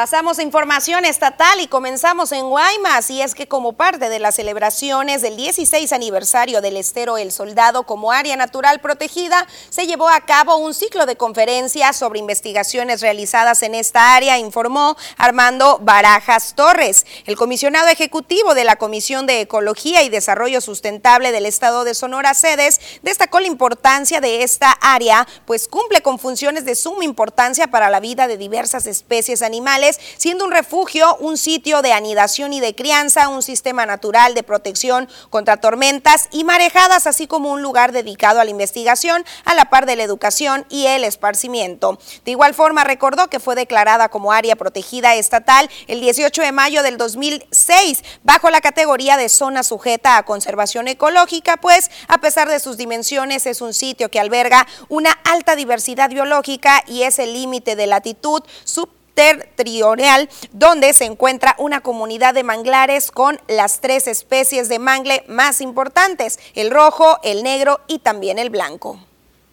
[0.02, 4.34] Pasamos a información estatal y comenzamos en Guaymas y es que como parte de las
[4.34, 10.22] celebraciones del 16 aniversario del estero El Soldado como área natural protegida, se llevó a
[10.22, 17.06] cabo un ciclo de conferencias sobre investigaciones realizadas en esta área, informó Armando Barajas Torres.
[17.28, 22.34] El comisionado ejecutivo de la Comisión de Ecología y Desarrollo Sustentable del Estado de Sonora
[22.34, 27.92] Cedes destacó la importancia de esta área, pues cumple con funciones de suma importancia para
[27.92, 32.76] la vida de diversas especies animales siendo un refugio, un sitio de anidación y de
[32.76, 38.40] crianza, un sistema natural de protección contra tormentas y marejadas, así como un lugar dedicado
[38.40, 41.98] a la investigación, a la par de la educación y el esparcimiento.
[42.26, 46.84] De igual forma, recordó que fue declarada como área protegida estatal el 18 de mayo
[46.84, 52.60] del 2006, bajo la categoría de zona sujeta a conservación ecológica, pues a pesar de
[52.60, 57.76] sus dimensiones es un sitio que alberga una alta diversidad biológica y es el límite
[57.76, 58.90] de latitud sub
[59.22, 65.62] territorial donde se encuentra una comunidad de manglares con las tres especies de mangle más
[65.62, 69.00] importantes, el rojo, el negro y también el blanco.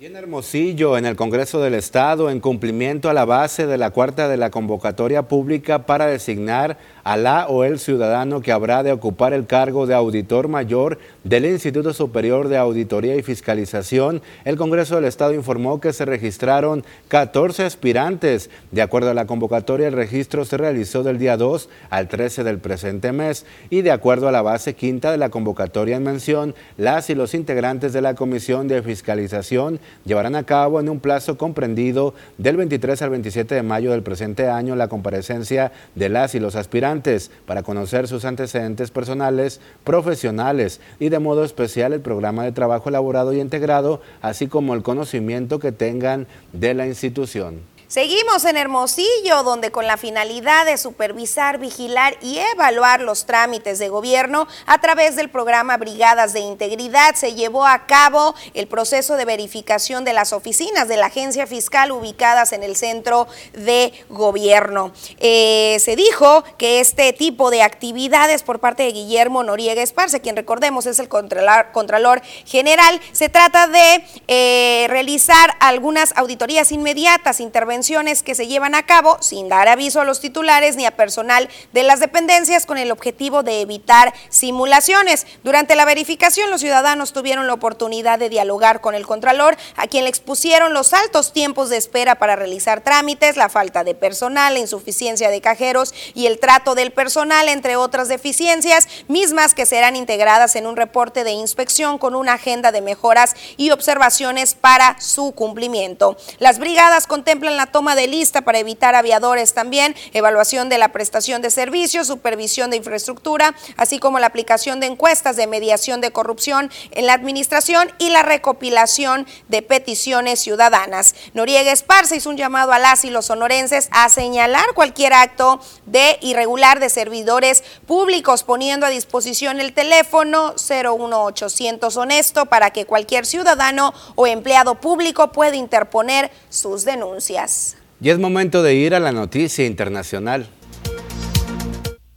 [0.00, 3.90] Y en Hermosillo, en el Congreso del Estado, en cumplimiento a la base de la
[3.90, 8.92] cuarta de la convocatoria pública para designar a la o el ciudadano que habrá de
[8.92, 14.96] ocupar el cargo de auditor mayor del Instituto Superior de Auditoría y Fiscalización, el Congreso
[14.96, 18.50] del Estado informó que se registraron 14 aspirantes.
[18.72, 22.58] De acuerdo a la convocatoria, el registro se realizó del día 2 al 13 del
[22.58, 27.08] presente mes y de acuerdo a la base quinta de la convocatoria en mención, las
[27.08, 32.12] y los integrantes de la Comisión de Fiscalización llevarán a cabo en un plazo comprendido
[32.36, 36.54] del 23 al 27 de mayo del presente año la comparecencia de las y los
[36.54, 36.97] aspirantes
[37.46, 43.32] para conocer sus antecedentes personales, profesionales y de modo especial el programa de trabajo elaborado
[43.32, 47.60] y integrado, así como el conocimiento que tengan de la institución.
[47.88, 53.88] Seguimos en Hermosillo, donde con la finalidad de supervisar, vigilar y evaluar los trámites de
[53.88, 59.24] gobierno a través del programa Brigadas de Integridad se llevó a cabo el proceso de
[59.24, 64.92] verificación de las oficinas de la agencia fiscal ubicadas en el centro de gobierno.
[65.18, 70.36] Eh, se dijo que este tipo de actividades por parte de Guillermo Noriega Esparce, quien
[70.36, 77.77] recordemos es el Contralor, General, se trata de eh, realizar algunas auditorías inmediatas, intervenciones
[78.24, 81.84] que se llevan a cabo sin dar aviso a los titulares ni a personal de
[81.84, 85.26] las dependencias con el objetivo de evitar simulaciones.
[85.44, 90.04] Durante la verificación, los ciudadanos tuvieron la oportunidad de dialogar con el Contralor, a quien
[90.04, 94.60] le expusieron los altos tiempos de espera para realizar trámites, la falta de personal, la
[94.60, 100.56] insuficiencia de cajeros y el trato del personal, entre otras deficiencias, mismas que serán integradas
[100.56, 106.16] en un reporte de inspección con una agenda de mejoras y observaciones para su cumplimiento.
[106.38, 111.42] Las brigadas contemplan la toma de lista para evitar aviadores también, evaluación de la prestación
[111.42, 116.70] de servicios, supervisión de infraestructura, así como la aplicación de encuestas de mediación de corrupción
[116.90, 121.14] en la administración y la recopilación de peticiones ciudadanas.
[121.34, 126.18] Noriega Esparza hizo un llamado a las y los sonorenses a señalar cualquier acto de
[126.20, 133.92] irregular de servidores públicos, poniendo a disposición el teléfono 01800 honesto para que cualquier ciudadano
[134.14, 137.57] o empleado público pueda interponer sus denuncias.
[138.00, 140.46] Y es momento de ir a la noticia internacional.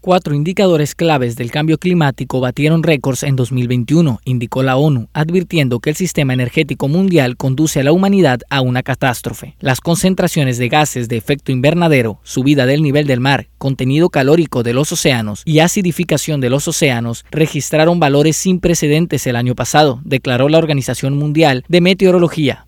[0.04, 5.92] Cuatro indicadores claves del cambio climático batieron récords en 2021, indicó la ONU, advirtiendo que
[5.92, 9.56] el sistema energético mundial conduce a la humanidad a una catástrofe.
[9.60, 14.74] Las concentraciones de gases de efecto invernadero, subida del nivel del mar, contenido calórico de
[14.74, 20.50] los océanos y acidificación de los océanos registraron valores sin precedentes el año pasado, declaró
[20.50, 22.66] la Organización Mundial de Meteorología.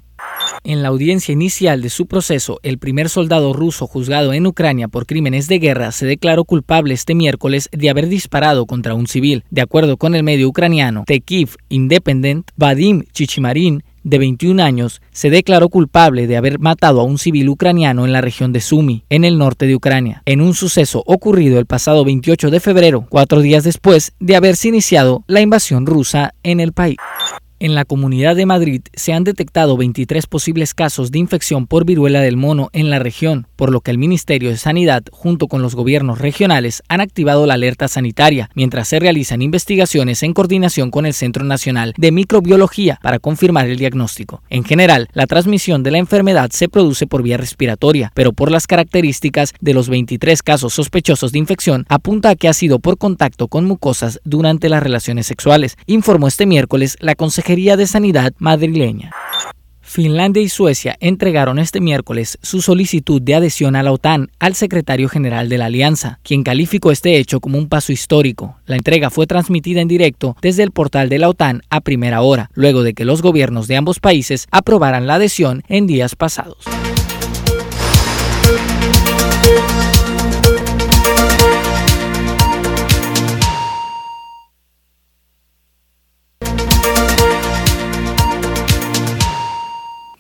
[0.66, 5.06] En la audiencia inicial de su proceso, el primer soldado ruso juzgado en Ucrania por
[5.06, 9.44] crímenes de guerra se declaró culpable este miércoles de haber disparado contra un civil.
[9.50, 15.68] De acuerdo con el medio ucraniano Tekiv Independent, Vadim Chichimarin, de 21 años, se declaró
[15.68, 19.38] culpable de haber matado a un civil ucraniano en la región de Sumy, en el
[19.38, 24.14] norte de Ucrania, en un suceso ocurrido el pasado 28 de febrero, cuatro días después
[24.20, 26.98] de haberse iniciado la invasión rusa en el país.
[27.64, 32.20] En la Comunidad de Madrid se han detectado 23 posibles casos de infección por viruela
[32.20, 35.74] del mono en la región, por lo que el Ministerio de Sanidad, junto con los
[35.74, 41.14] gobiernos regionales, han activado la alerta sanitaria, mientras se realizan investigaciones en coordinación con el
[41.14, 44.44] Centro Nacional de Microbiología para confirmar el diagnóstico.
[44.50, 48.68] En general, la transmisión de la enfermedad se produce por vía respiratoria, pero por las
[48.68, 53.48] características de los 23 casos sospechosos de infección, apunta a que ha sido por contacto
[53.48, 57.16] con mucosas durante las relaciones sexuales, informó este miércoles la
[57.54, 59.12] De Sanidad madrileña.
[59.80, 65.08] Finlandia y Suecia entregaron este miércoles su solicitud de adhesión a la OTAN al secretario
[65.08, 68.58] general de la alianza, quien calificó este hecho como un paso histórico.
[68.66, 72.50] La entrega fue transmitida en directo desde el portal de la OTAN a primera hora,
[72.56, 76.58] luego de que los gobiernos de ambos países aprobaran la adhesión en días pasados.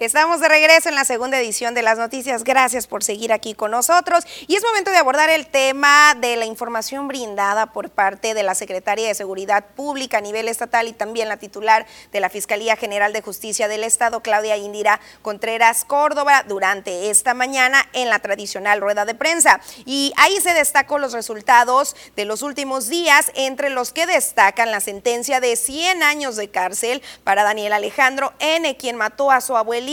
[0.04, 2.44] Estamos de regreso en la segunda edición de las noticias.
[2.44, 4.26] Gracias por seguir aquí con nosotros.
[4.48, 8.54] Y es momento de abordar el tema de la información brindada por parte de la
[8.54, 13.14] Secretaría de Seguridad Pública a nivel estatal y también la titular de la Fiscalía General
[13.14, 19.06] de Justicia del Estado, Claudia Indira Contreras Córdoba, durante esta mañana en la tradicional rueda
[19.06, 19.62] de prensa.
[19.86, 24.82] Y ahí se destacó los resultados de los últimos días, entre los que destacan la
[24.82, 29.93] sentencia de 100 años de cárcel para Daniel Alejandro N., quien mató a su abuelita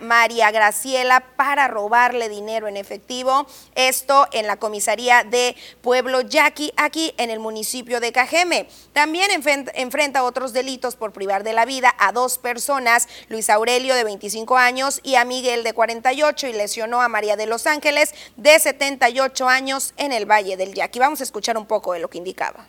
[0.00, 3.46] María Graciela para robarle dinero en efectivo.
[3.74, 8.68] Esto en la comisaría de Pueblo Yaqui, aquí en el municipio de Cajeme.
[8.92, 9.30] También
[9.74, 14.56] enfrenta otros delitos por privar de la vida a dos personas, Luis Aurelio de 25
[14.56, 19.48] años y a Miguel de 48 y lesionó a María de Los Ángeles de 78
[19.48, 21.00] años en el Valle del Yaqui.
[21.00, 22.66] Vamos a escuchar un poco de lo que indicaba.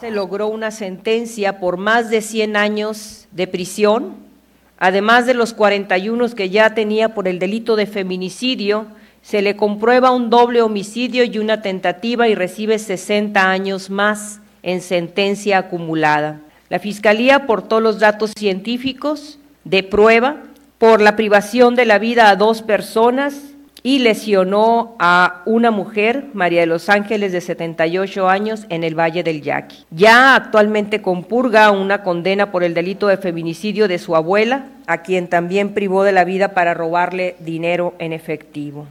[0.00, 4.31] Se logró una sentencia por más de 100 años de prisión
[4.78, 8.86] Además de los 41 que ya tenía por el delito de feminicidio,
[9.22, 14.80] se le comprueba un doble homicidio y una tentativa y recibe 60 años más en
[14.80, 16.40] sentencia acumulada.
[16.68, 20.38] La Fiscalía aportó los datos científicos de prueba
[20.78, 23.51] por la privación de la vida a dos personas
[23.82, 29.22] y lesionó a una mujer, María de los Ángeles, de 78 años, en el Valle
[29.22, 29.84] del Yaqui.
[29.90, 35.28] Ya actualmente compurga una condena por el delito de feminicidio de su abuela, a quien
[35.28, 38.86] también privó de la vida para robarle dinero en efectivo.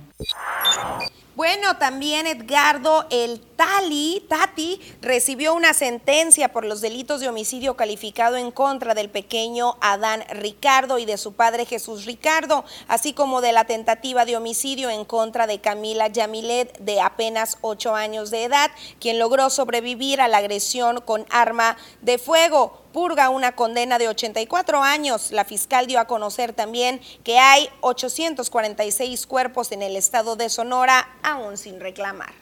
[1.35, 8.37] Bueno, también Edgardo el Tali, Tati, recibió una sentencia por los delitos de homicidio calificado
[8.37, 13.51] en contra del pequeño Adán Ricardo y de su padre Jesús Ricardo, así como de
[13.51, 18.71] la tentativa de homicidio en contra de Camila Yamilet, de apenas ocho años de edad,
[18.99, 24.83] quien logró sobrevivir a la agresión con arma de fuego purga una condena de 84
[24.83, 25.31] años.
[25.31, 31.07] La fiscal dio a conocer también que hay 846 cuerpos en el estado de Sonora
[31.23, 32.33] aún sin reclamar.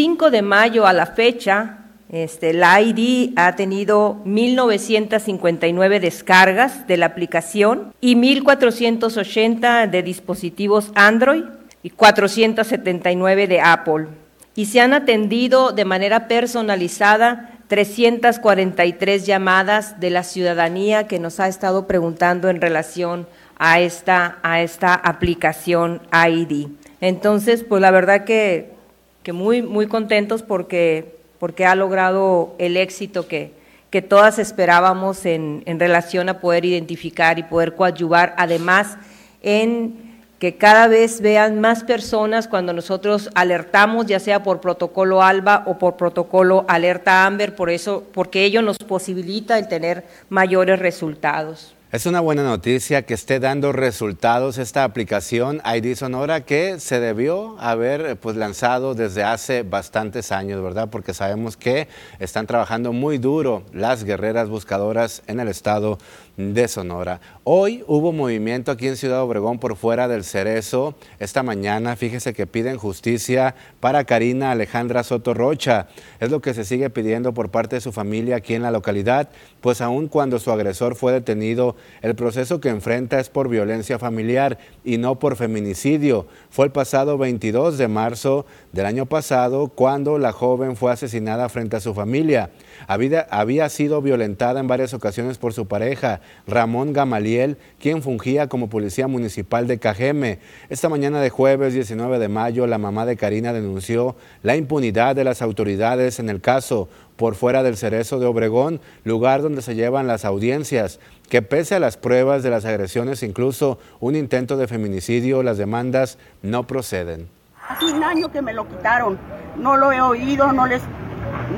[0.00, 7.04] 5 de mayo a la fecha, este, la ID ha tenido 1.959 descargas de la
[7.04, 11.44] aplicación y 1.480 de dispositivos Android
[11.82, 14.06] y 479 de Apple.
[14.54, 21.48] Y se han atendido de manera personalizada 343 llamadas de la ciudadanía que nos ha
[21.48, 23.26] estado preguntando en relación
[23.58, 26.68] a esta, a esta aplicación ID.
[27.02, 28.79] Entonces, pues la verdad que,
[29.22, 33.52] que muy, muy contentos porque, porque ha logrado el éxito que,
[33.90, 38.96] que todas esperábamos en, en relación a poder identificar y poder coadyuvar, además
[39.42, 40.10] en
[40.40, 45.76] que cada vez vean más personas cuando nosotros alertamos, ya sea por protocolo ALBA o
[45.76, 51.74] por protocolo alerta AMBER, por eso, porque ello nos posibilita el tener mayores resultados.
[51.92, 57.58] Es una buena noticia que esté dando resultados esta aplicación ID Sonora que se debió
[57.58, 60.88] haber pues, lanzado desde hace bastantes años, ¿verdad?
[60.88, 61.88] Porque sabemos que
[62.20, 65.98] están trabajando muy duro las guerreras buscadoras en el estado
[66.36, 67.20] de Sonora.
[67.52, 70.94] Hoy hubo movimiento aquí en Ciudad Obregón por fuera del Cerezo.
[71.18, 75.88] Esta mañana, fíjese que piden justicia para Karina Alejandra Soto Rocha.
[76.20, 79.30] Es lo que se sigue pidiendo por parte de su familia aquí en la localidad,
[79.60, 84.56] pues aun cuando su agresor fue detenido, el proceso que enfrenta es por violencia familiar
[84.84, 86.28] y no por feminicidio.
[86.50, 91.74] Fue el pasado 22 de marzo del año pasado cuando la joven fue asesinada frente
[91.74, 92.50] a su familia.
[92.86, 97.39] Había, había sido violentada en varias ocasiones por su pareja Ramón Gamaliel,
[97.78, 100.38] quien fungía como policía municipal de Cajeme.
[100.68, 105.24] Esta mañana de jueves 19 de mayo, la mamá de Karina denunció la impunidad de
[105.24, 110.06] las autoridades en el caso por fuera del Cerezo de Obregón, lugar donde se llevan
[110.06, 115.42] las audiencias, que pese a las pruebas de las agresiones, incluso un intento de feminicidio,
[115.42, 117.28] las demandas no proceden.
[117.68, 119.18] Hace un año que me lo quitaron,
[119.56, 120.80] no lo he oído, no les,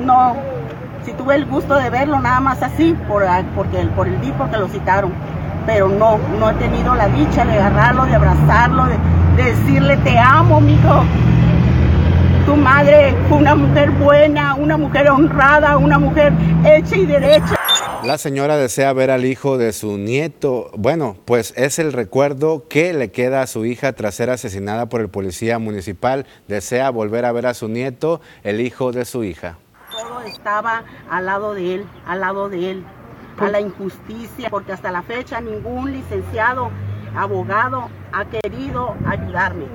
[0.04, 0.36] no,
[1.04, 3.24] si tuve el gusto de verlo nada más así, por,
[3.54, 5.12] porque, por el día que lo citaron,
[5.66, 10.60] pero no, no he tenido la dicha de agarrarlo, de abrazarlo, de, decirle te amo,
[10.60, 11.04] mijo.
[12.46, 16.32] Tu madre fue una mujer buena, una mujer honrada, una mujer
[16.64, 17.56] hecha y derecha.
[18.04, 20.72] La señora desea ver al hijo de su nieto.
[20.76, 25.00] Bueno, pues es el recuerdo que le queda a su hija tras ser asesinada por
[25.00, 26.26] el policía municipal.
[26.48, 29.58] Desea volver a ver a su nieto, el hijo de su hija.
[29.92, 32.84] Todo estaba al lado de él, al lado de él,
[33.38, 36.70] a la injusticia, porque hasta la fecha ningún licenciado,
[37.16, 39.66] abogado ha querido ayudarme.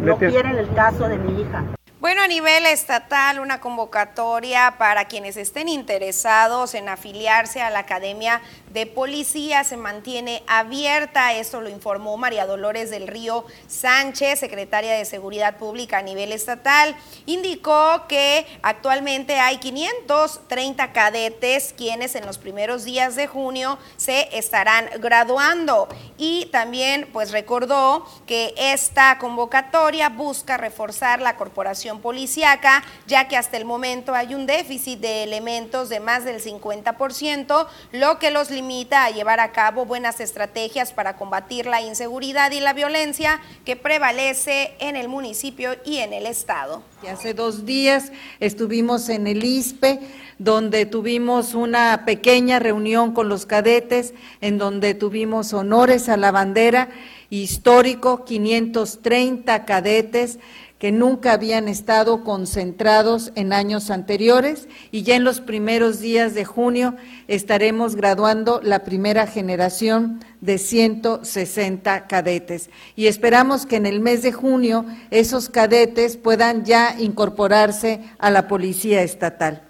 [0.00, 1.64] No quieren el caso de mi hija.
[2.00, 8.40] Bueno, a nivel estatal, una convocatoria para quienes estén interesados en afiliarse a la Academia
[8.72, 11.34] de Policía se mantiene abierta.
[11.34, 16.96] Esto lo informó María Dolores del Río Sánchez, secretaria de Seguridad Pública a nivel estatal.
[17.26, 24.88] Indicó que actualmente hay 530 cadetes quienes en los primeros días de junio se estarán
[25.00, 25.88] graduando.
[26.16, 33.56] Y también pues recordó que esta convocatoria busca reforzar la corporación policiaca, ya que hasta
[33.56, 39.04] el momento hay un déficit de elementos de más del 50%, lo que los limita
[39.04, 44.74] a llevar a cabo buenas estrategias para combatir la inseguridad y la violencia que prevalece
[44.78, 46.84] en el municipio y en el estado.
[47.10, 49.98] Hace dos días estuvimos en el ISPE,
[50.38, 56.88] donde tuvimos una pequeña reunión con los cadetes, en donde tuvimos honores a la bandera
[57.30, 60.38] histórico, 530 cadetes
[60.82, 66.44] que nunca habían estado concentrados en años anteriores y ya en los primeros días de
[66.44, 66.96] junio
[67.28, 72.68] estaremos graduando la primera generación de 160 cadetes.
[72.96, 78.48] Y esperamos que en el mes de junio esos cadetes puedan ya incorporarse a la
[78.48, 79.62] Policía Estatal.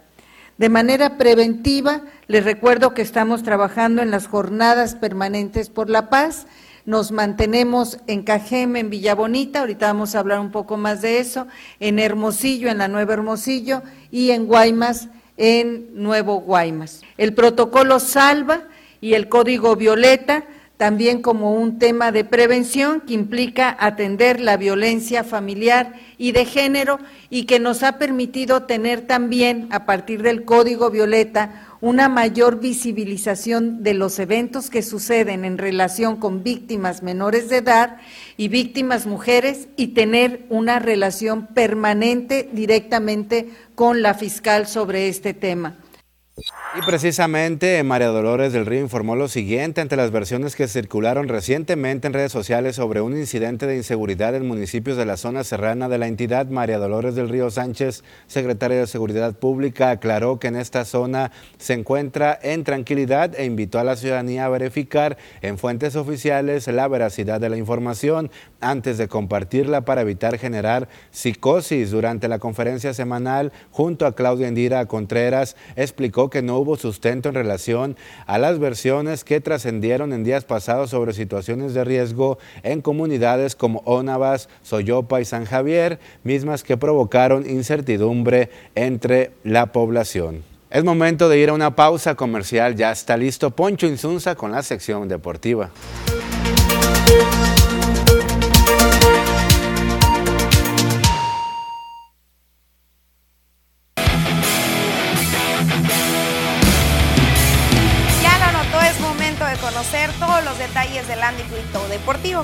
[0.57, 6.47] De manera preventiva, les recuerdo que estamos trabajando en las jornadas permanentes por la paz,
[6.85, 11.19] nos mantenemos en Cajeme, en Villa Bonita, ahorita vamos a hablar un poco más de
[11.19, 11.47] eso,
[11.81, 17.03] en Hermosillo, en la Nueva Hermosillo, y en Guaymas, en Nuevo Guaymas.
[17.17, 18.63] El protocolo Salva
[19.01, 20.45] y el código Violeta
[20.83, 26.99] también como un tema de prevención que implica atender la violencia familiar y de género
[27.31, 33.83] y que nos ha permitido tener también, a partir del Código Violeta, una mayor visibilización
[33.83, 37.97] de los eventos que suceden en relación con víctimas menores de edad
[38.37, 45.82] y víctimas mujeres y tener una relación permanente directamente con la fiscal sobre este tema.
[46.75, 52.07] Y precisamente María Dolores del Río informó lo siguiente ante las versiones que circularon recientemente
[52.07, 55.99] en redes sociales sobre un incidente de inseguridad en municipios de la zona serrana de
[55.99, 56.47] la entidad.
[56.47, 61.75] María Dolores del Río Sánchez, secretaria de Seguridad Pública, aclaró que en esta zona se
[61.75, 67.41] encuentra en tranquilidad e invitó a la ciudadanía a verificar en fuentes oficiales la veracidad
[67.43, 68.31] de la información
[68.63, 71.91] antes de compartirla para evitar generar psicosis.
[71.91, 77.35] Durante la conferencia semanal junto a Claudia Indira Contreras explicó que no hubo sustento en
[77.35, 77.97] relación
[78.27, 83.83] a las versiones que trascendieron en días pasados sobre situaciones de riesgo en comunidades como
[83.85, 90.45] Onavas, Soyopa y San Javier, mismas que provocaron incertidumbre entre la población.
[90.73, 92.77] Es momento de ir a una pausa comercial.
[92.77, 95.71] Ya está listo Poncho Insunza con la sección deportiva.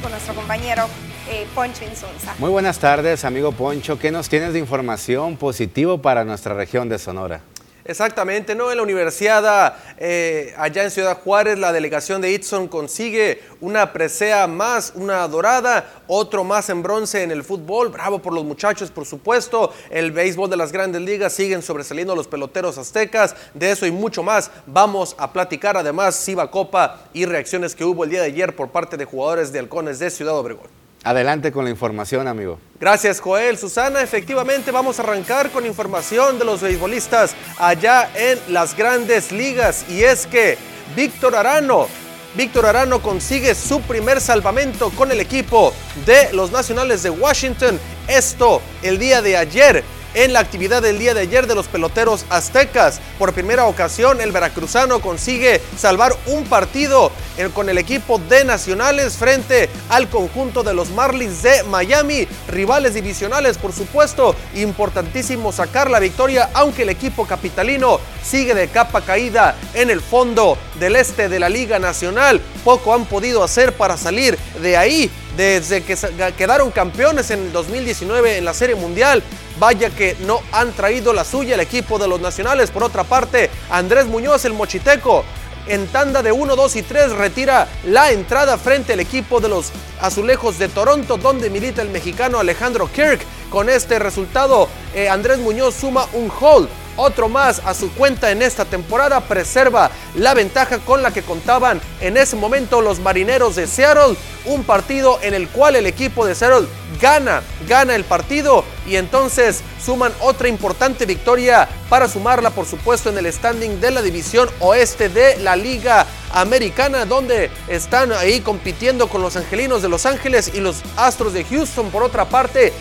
[0.00, 0.86] Con nuestro compañero
[1.28, 2.34] eh, Poncho Insunza.
[2.38, 3.98] Muy buenas tardes, amigo Poncho.
[3.98, 7.40] ¿Qué nos tienes de información positivo para nuestra región de Sonora?
[7.88, 8.70] Exactamente, ¿no?
[8.70, 14.46] En la universidad eh, allá en Ciudad Juárez, la delegación de Itson consigue una presea
[14.46, 17.88] más, una dorada, otro más en bronce en el fútbol.
[17.88, 19.72] Bravo por los muchachos, por supuesto.
[19.88, 23.34] El béisbol de las grandes ligas siguen sobresaliendo los peloteros aztecas.
[23.54, 25.78] De eso y mucho más vamos a platicar.
[25.78, 29.50] Además, Siva Copa y reacciones que hubo el día de ayer por parte de jugadores
[29.50, 30.77] de Halcones de Ciudad Obregón.
[31.04, 32.58] Adelante con la información, amigo.
[32.80, 33.56] Gracias, Joel.
[33.56, 39.84] Susana, efectivamente vamos a arrancar con información de los beisbolistas allá en las grandes ligas.
[39.88, 40.58] Y es que
[40.96, 41.86] Víctor Arano.
[42.34, 45.72] Víctor Arano consigue su primer salvamento con el equipo
[46.04, 47.80] de los Nacionales de Washington.
[48.06, 49.82] Esto el día de ayer
[50.14, 53.00] en la actividad del día de ayer de los peloteros aztecas.
[53.18, 57.10] Por primera ocasión, el veracruzano consigue salvar un partido
[57.54, 63.58] con el equipo de Nacionales frente al conjunto de los Marlins de Miami, rivales divisionales,
[63.58, 64.34] por supuesto.
[64.54, 70.58] Importantísimo sacar la victoria, aunque el equipo capitalino sigue de capa caída en el fondo
[70.80, 72.40] del este de la Liga Nacional.
[72.64, 75.96] Poco han podido hacer para salir de ahí desde que
[76.36, 79.22] quedaron campeones en el 2019 en la Serie Mundial.
[79.58, 82.70] Vaya que no han traído la suya el equipo de los nacionales.
[82.70, 85.24] Por otra parte, Andrés Muñoz, el mochiteco,
[85.66, 89.70] en tanda de 1, 2 y 3 retira la entrada frente al equipo de los
[90.00, 93.20] Azulejos de Toronto, donde milita el mexicano Alejandro Kirk.
[93.50, 96.68] Con este resultado, eh, Andrés Muñoz suma un hold
[96.98, 101.80] otro más a su cuenta en esta temporada, preserva la ventaja con la que contaban
[102.00, 106.34] en ese momento los marineros de Seattle, un partido en el cual el equipo de
[106.34, 106.66] Seattle
[107.00, 113.18] gana, gana el partido y entonces suman otra importante victoria para sumarla por supuesto en
[113.18, 119.22] el standing de la división oeste de la Liga Americana donde están ahí compitiendo con
[119.22, 122.72] los Angelinos de Los Ángeles y los Astros de Houston por otra parte.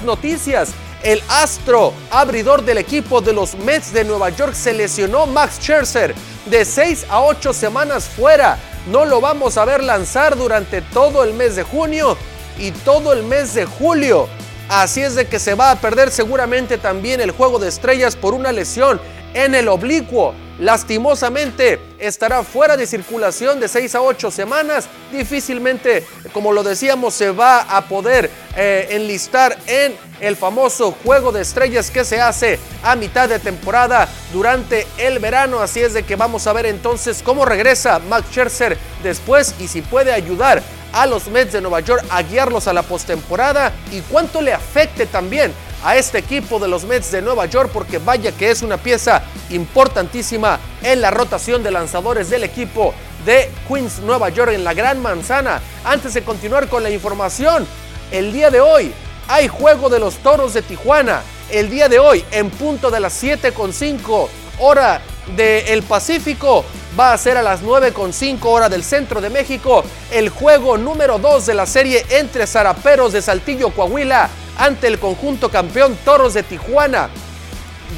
[0.00, 0.70] Noticias,
[1.02, 6.14] el astro abridor del equipo de los Mets de Nueva York se lesionó Max Scherzer
[6.46, 8.58] de 6 a 8 semanas fuera.
[8.90, 12.16] No lo vamos a ver lanzar durante todo el mes de junio
[12.58, 14.28] y todo el mes de julio.
[14.70, 18.32] Así es de que se va a perder seguramente también el juego de estrellas por
[18.32, 18.98] una lesión
[19.34, 24.86] en el oblicuo lastimosamente estará fuera de circulación de 6 a 8 semanas.
[25.10, 31.42] Difícilmente, como lo decíamos, se va a poder eh, enlistar en el famoso juego de
[31.42, 35.58] estrellas que se hace a mitad de temporada durante el verano.
[35.58, 39.82] Así es de que vamos a ver entonces cómo regresa Max Scherzer después y si
[39.82, 44.40] puede ayudar a los Mets de Nueva York a guiarlos a la postemporada y cuánto
[44.40, 45.52] le afecte también
[45.84, 49.22] a este equipo de los Mets de Nueva York porque vaya que es una pieza
[49.50, 55.00] importantísima en la rotación de lanzadores del equipo de Queens, Nueva York en la Gran
[55.00, 55.60] Manzana.
[55.84, 57.66] Antes de continuar con la información,
[58.10, 58.92] el día de hoy
[59.28, 61.22] hay juego de los Toros de Tijuana.
[61.50, 64.28] El día de hoy, en punto de las 7.5
[64.58, 65.00] hora
[65.36, 66.64] del Pacífico,
[66.98, 71.46] va a ser a las 9.5 hora del centro de México el juego número 2
[71.46, 77.08] de la serie entre Zaraperos de Saltillo, Coahuila ante el conjunto campeón Toros de Tijuana.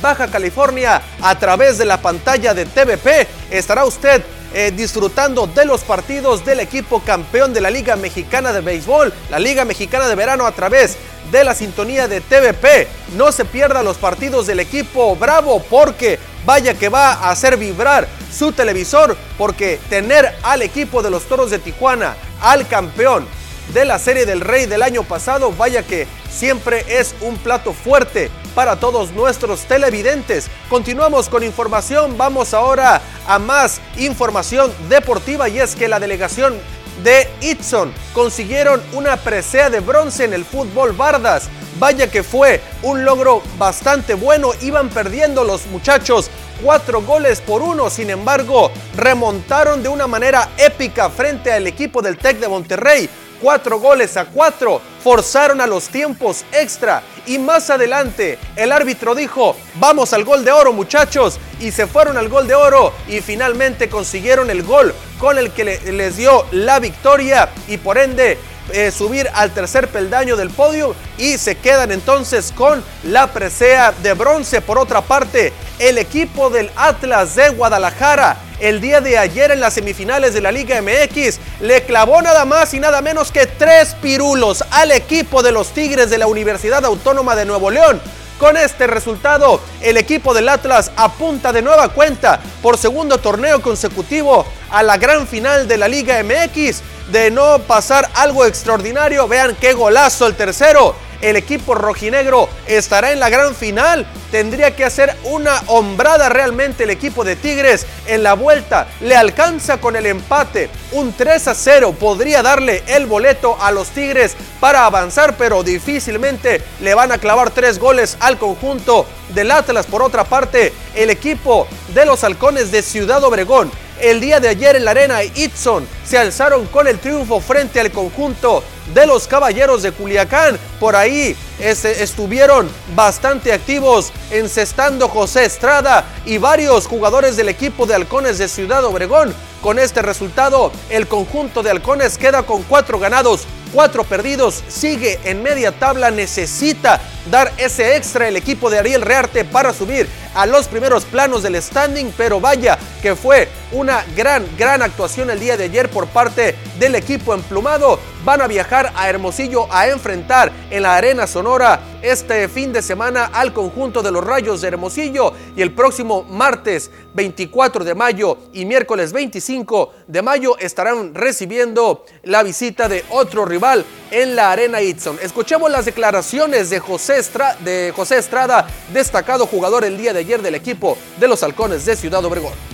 [0.02, 3.26] Baja California a través de la pantalla de TVP.
[3.50, 8.60] Estará usted eh, disfrutando de los partidos del equipo campeón de la Liga Mexicana de
[8.60, 10.96] Béisbol, la Liga Mexicana de Verano a través
[11.32, 12.86] de la sintonía de TVP.
[13.16, 18.06] No se pierda los partidos del equipo Bravo porque vaya que va a hacer vibrar
[18.32, 23.26] su televisor porque tener al equipo de los Toros de Tijuana, al campeón
[23.72, 28.30] de la Serie del Rey del año pasado, vaya que siempre es un plato fuerte
[28.54, 30.48] para todos nuestros televidentes.
[30.68, 36.58] Continuamos con información, vamos ahora a más información deportiva y es que la delegación
[37.02, 41.48] de Itson consiguieron una presea de bronce en el fútbol Bardas.
[41.78, 46.30] Vaya que fue un logro bastante bueno, iban perdiendo los muchachos
[46.62, 47.90] cuatro goles por uno.
[47.90, 53.10] Sin embargo, remontaron de una manera épica frente al equipo del Tec de Monterrey
[53.40, 57.02] cuatro goles a cuatro, forzaron a los tiempos extra.
[57.26, 62.16] Y más adelante el árbitro dijo, vamos al gol de oro muchachos, y se fueron
[62.16, 66.78] al gol de oro y finalmente consiguieron el gol con el que les dio la
[66.78, 67.48] victoria.
[67.68, 68.38] Y por ende
[68.72, 70.94] eh, subir al tercer peldaño del podio.
[71.18, 74.60] Y se quedan entonces con la presea de bronce.
[74.60, 79.74] Por otra parte, el equipo del Atlas de Guadalajara el día de ayer en las
[79.74, 84.64] semifinales de la Liga MX le clavó nada más y nada menos que tres pirulos
[84.70, 88.00] al equipo de los Tigres de la Universidad Autónoma de Nuevo León.
[88.38, 94.46] Con este resultado, el equipo del Atlas apunta de nueva cuenta por segundo torneo consecutivo
[94.70, 96.82] a la gran final de la Liga MX.
[97.10, 103.18] De no pasar algo extraordinario, vean qué golazo el tercero el equipo rojinegro estará en
[103.18, 104.06] la gran final.
[104.30, 108.88] Tendría que hacer una hombrada realmente el equipo de Tigres en la vuelta.
[109.00, 110.68] Le alcanza con el empate.
[110.92, 116.62] Un 3 a 0 podría darle el boleto a los Tigres para avanzar, pero difícilmente
[116.82, 119.86] le van a clavar tres goles al conjunto del Atlas.
[119.86, 123.70] Por otra parte, el equipo de los halcones de Ciudad Obregón
[124.00, 127.92] el día de ayer en la arena Itson se alzaron con el triunfo frente al
[127.92, 130.58] conjunto de los Caballeros de Culiacán.
[130.80, 137.94] Por ahí este, estuvieron bastante activos encestando José Estrada y varios jugadores del equipo de
[137.94, 139.34] Halcones de Ciudad Obregón.
[139.62, 145.42] Con este resultado, el conjunto de Halcones queda con cuatro ganados, cuatro perdidos, sigue en
[145.42, 150.68] media tabla, necesita dar ese extra el equipo de Ariel Rearte para subir a los
[150.68, 155.64] primeros planos del standing, pero vaya que fue una gran, gran actuación el día de
[155.64, 157.98] ayer por parte del equipo emplumado.
[158.24, 163.26] Van a viajar a Hermosillo a enfrentar en la Arena Sonora este fin de semana
[163.26, 168.64] al conjunto de los Rayos de Hermosillo y el próximo martes 24 de mayo y
[168.64, 175.18] miércoles 25 de mayo estarán recibiendo la visita de otro rival en la Arena Itson.
[175.22, 177.22] Escuchemos las declaraciones de José,
[177.60, 181.94] de José Estrada, destacado jugador el día de ayer del equipo de los Halcones de
[181.94, 182.73] Ciudad Obregón.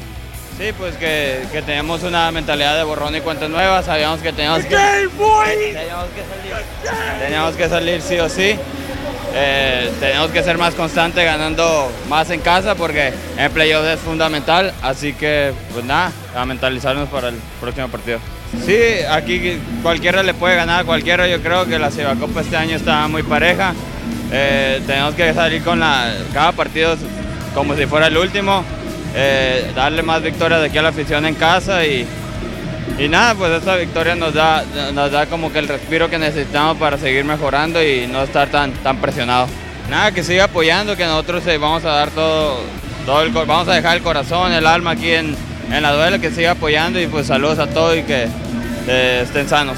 [0.60, 4.62] Sí, pues que, que tenemos una mentalidad de borrón y cuentas nuevas, sabíamos que teníamos
[4.66, 4.76] que,
[7.18, 8.56] teníamos que salir, sí o sí.
[9.34, 14.74] Eh, tenemos que ser más constantes ganando más en casa porque en playoff es fundamental,
[14.82, 18.18] así que pues nada, a mentalizarnos para el próximo partido.
[18.66, 18.76] Sí,
[19.10, 21.90] aquí cualquiera le puede ganar a cualquiera, yo creo que la
[22.20, 23.72] Copa este año está muy pareja,
[24.30, 26.98] eh, tenemos que salir con la, cada partido
[27.54, 28.62] como si fuera el último,
[29.14, 32.06] eh, darle más victorias de aquí a la afición en casa y,
[32.98, 36.76] y nada, pues esta victoria nos da, nos da como que el respiro que necesitamos
[36.76, 39.50] para seguir mejorando y no estar tan, tan presionados.
[39.88, 42.60] Nada, que siga apoyando, que nosotros eh, vamos a dar todo,
[43.06, 45.34] todo el, vamos a dejar el corazón, el alma aquí en,
[45.72, 48.28] en la duela, que siga apoyando y pues saludos a todos y que
[48.86, 49.76] eh, estén sanos.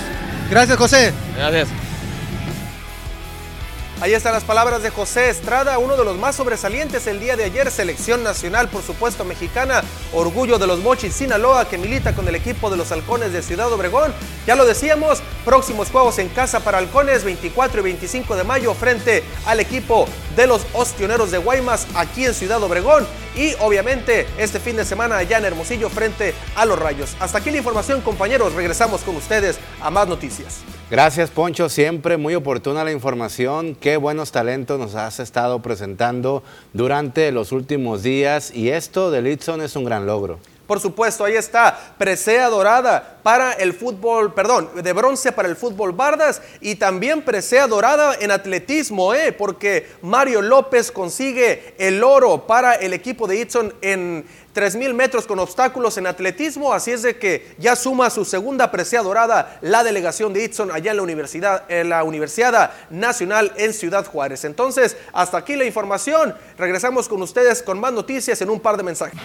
[0.50, 1.12] Gracias José.
[1.36, 1.68] Gracias.
[4.02, 7.44] Ahí están las palabras de José Estrada, uno de los más sobresalientes el día de
[7.44, 12.34] ayer, selección nacional, por supuesto, mexicana, orgullo de los Mochis Sinaloa, que milita con el
[12.34, 14.12] equipo de los Halcones de Ciudad Obregón.
[14.44, 19.22] Ya lo decíamos, próximos juegos en casa para Halcones, 24 y 25 de mayo, frente
[19.46, 23.06] al equipo de los Ostioneros de Guaymas, aquí en Ciudad Obregón.
[23.36, 27.16] Y obviamente este fin de semana allá en Hermosillo, frente a los Rayos.
[27.20, 28.54] Hasta aquí la información, compañeros.
[28.54, 30.64] Regresamos con ustedes a más noticias.
[30.92, 31.70] Gracias, Poncho.
[31.70, 33.74] Siempre muy oportuna la información.
[33.74, 36.42] Qué buenos talentos nos has estado presentando
[36.74, 38.54] durante los últimos días.
[38.54, 40.38] Y esto de Litson es un gran logro.
[40.72, 45.92] Por supuesto, ahí está, presea dorada para el fútbol, perdón, de bronce para el fútbol
[45.92, 49.32] Bardas y también presea dorada en atletismo, ¿eh?
[49.32, 55.38] porque Mario López consigue el oro para el equipo de Itson en 3.000 metros con
[55.38, 60.32] obstáculos en atletismo, así es de que ya suma su segunda presea dorada la delegación
[60.32, 64.44] de Itson allá en la Universidad, en la Universidad Nacional en Ciudad Juárez.
[64.44, 66.34] Entonces, hasta aquí la información.
[66.58, 69.20] Regresamos con ustedes con más noticias en un par de mensajes.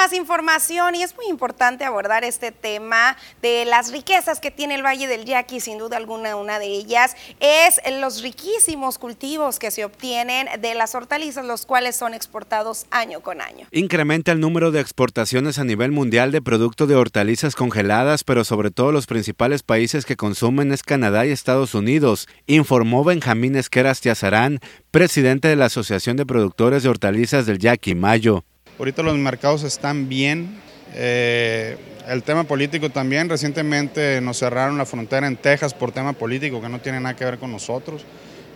[0.00, 4.82] Más información y es muy importante abordar este tema de las riquezas que tiene el
[4.82, 9.84] Valle del Yaqui, sin duda alguna una de ellas es los riquísimos cultivos que se
[9.84, 13.66] obtienen de las hortalizas, los cuales son exportados año con año.
[13.72, 18.70] Incrementa el número de exportaciones a nivel mundial de productos de hortalizas congeladas, pero sobre
[18.70, 24.60] todo los principales países que consumen es Canadá y Estados Unidos, informó Benjamín Esqueras Tiazarán,
[24.90, 28.46] presidente de la Asociación de Productores de Hortalizas del Yaqui Mayo.
[28.80, 30.56] Ahorita los mercados están bien.
[30.94, 31.76] Eh,
[32.08, 33.28] el tema político también.
[33.28, 37.26] Recientemente nos cerraron la frontera en Texas por tema político que no tiene nada que
[37.26, 38.06] ver con nosotros,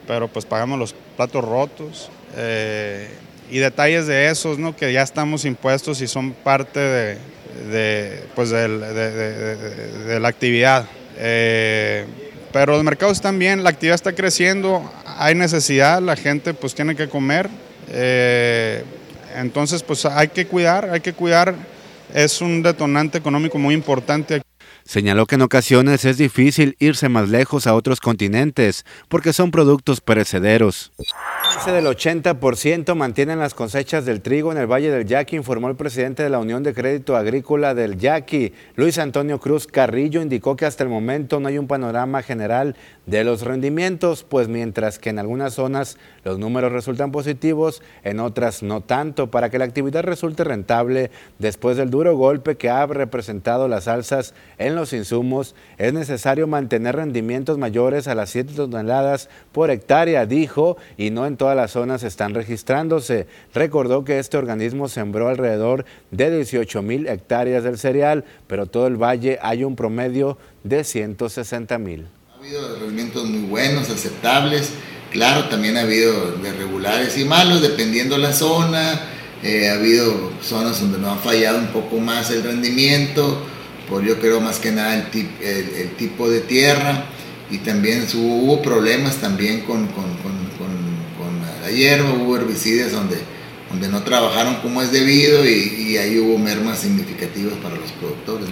[0.07, 2.11] pero pues pagamos los platos rotos.
[2.39, 3.11] Eh,
[3.51, 4.75] y detalles de esos, ¿no?
[4.75, 10.87] que ya estamos impuestos y son parte de, pues de, la actividad.
[11.19, 12.07] Eh,
[12.51, 16.97] pero los mercados están bien, la actividad está creciendo, hay necesidad, la gente pues tiene
[16.97, 17.51] que comer.
[19.35, 21.55] Entonces, pues hay que cuidar, hay que cuidar,
[22.13, 24.43] es un detonante económico muy importante.
[24.85, 30.01] Señaló que en ocasiones es difícil irse más lejos a otros continentes porque son productos
[30.01, 30.93] perecederos.
[31.55, 36.23] Del 80% mantienen las cosechas del trigo en el Valle del Yaqui, informó el presidente
[36.23, 40.85] de la Unión de Crédito Agrícola del Yaqui, Luis Antonio Cruz Carrillo, indicó que hasta
[40.85, 42.77] el momento no hay un panorama general
[43.07, 48.63] de los rendimientos, pues mientras que en algunas zonas los números resultan positivos, en otras
[48.63, 49.31] no tanto.
[49.31, 54.35] Para que la actividad resulte rentable después del duro golpe que ha representado las alzas
[54.59, 60.77] en los insumos, es necesario mantener rendimientos mayores a las 7 toneladas por hectárea, dijo,
[60.99, 63.27] y no en todas las zonas están registrándose.
[63.53, 68.97] Recordó que este organismo sembró alrededor de 18 mil hectáreas del cereal, pero todo el
[68.97, 72.07] valle hay un promedio de 160 mil.
[72.33, 74.71] Ha habido rendimientos muy buenos, aceptables.
[75.11, 79.03] Claro, también ha habido de regulares y malos, dependiendo la zona.
[79.43, 83.39] Eh, ha habido zonas donde no ha fallado un poco más el rendimiento,
[83.87, 87.05] por yo creo más que nada el, el tipo de tierra
[87.51, 90.34] y también hubo problemas también con, con,
[91.71, 93.17] hierba, hubo herbicidas donde,
[93.71, 98.49] donde no trabajaron como es debido y ahí hubo mermas significativas para los productores.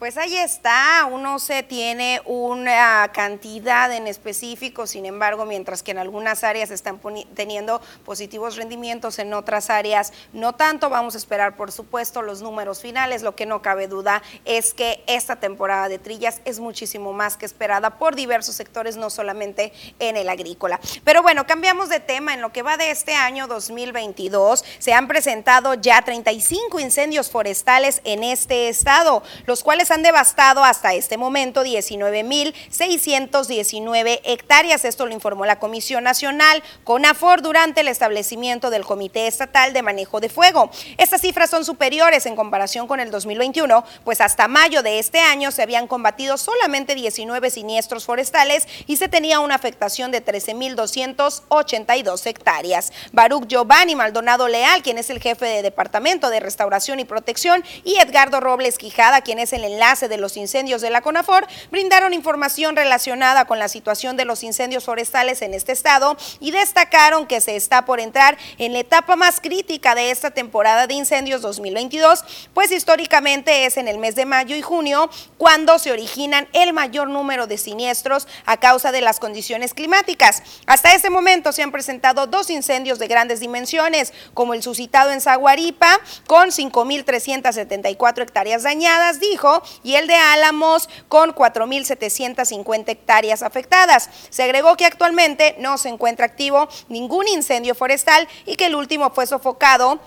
[0.00, 5.98] Pues ahí está, uno se tiene una cantidad en específico, sin embargo, mientras que en
[5.98, 6.98] algunas áreas están
[7.34, 10.88] teniendo positivos rendimientos, en otras áreas no tanto.
[10.88, 13.20] Vamos a esperar, por supuesto, los números finales.
[13.20, 17.44] Lo que no cabe duda es que esta temporada de trillas es muchísimo más que
[17.44, 20.80] esperada por diversos sectores, no solamente en el agrícola.
[21.04, 22.32] Pero bueno, cambiamos de tema.
[22.32, 28.00] En lo que va de este año 2022, se han presentado ya 35 incendios forestales
[28.04, 34.84] en este estado, los cuales han devastado hasta este momento 19.619 hectáreas.
[34.84, 40.20] Esto lo informó la Comisión Nacional CONAFOR durante el establecimiento del Comité Estatal de Manejo
[40.20, 40.70] de Fuego.
[40.96, 45.50] Estas cifras son superiores en comparación con el 2021, pues hasta mayo de este año
[45.50, 52.92] se habían combatido solamente 19 siniestros forestales y se tenía una afectación de 13.282 hectáreas.
[53.12, 57.96] Baruch Giovanni Maldonado Leal, quien es el jefe de Departamento de Restauración y Protección, y
[57.96, 62.76] Edgardo Robles Quijada, quien es el enlace de los incendios de la CONAFOR, brindaron información
[62.76, 67.56] relacionada con la situación de los incendios forestales en este estado y destacaron que se
[67.56, 72.70] está por entrar en la etapa más crítica de esta temporada de incendios 2022, pues
[72.72, 75.08] históricamente es en el mes de mayo y junio
[75.38, 80.42] cuando se originan el mayor número de siniestros a causa de las condiciones climáticas.
[80.66, 85.22] Hasta este momento se han presentado dos incendios de grandes dimensiones, como el suscitado en
[85.22, 94.10] Zaguaripa, con 5.374 hectáreas dañadas, dijo, y el de Álamos con 4.750 hectáreas afectadas.
[94.30, 99.10] Se agregó que actualmente no se encuentra activo ningún incendio forestal y que el último
[99.10, 100.00] fue sofocado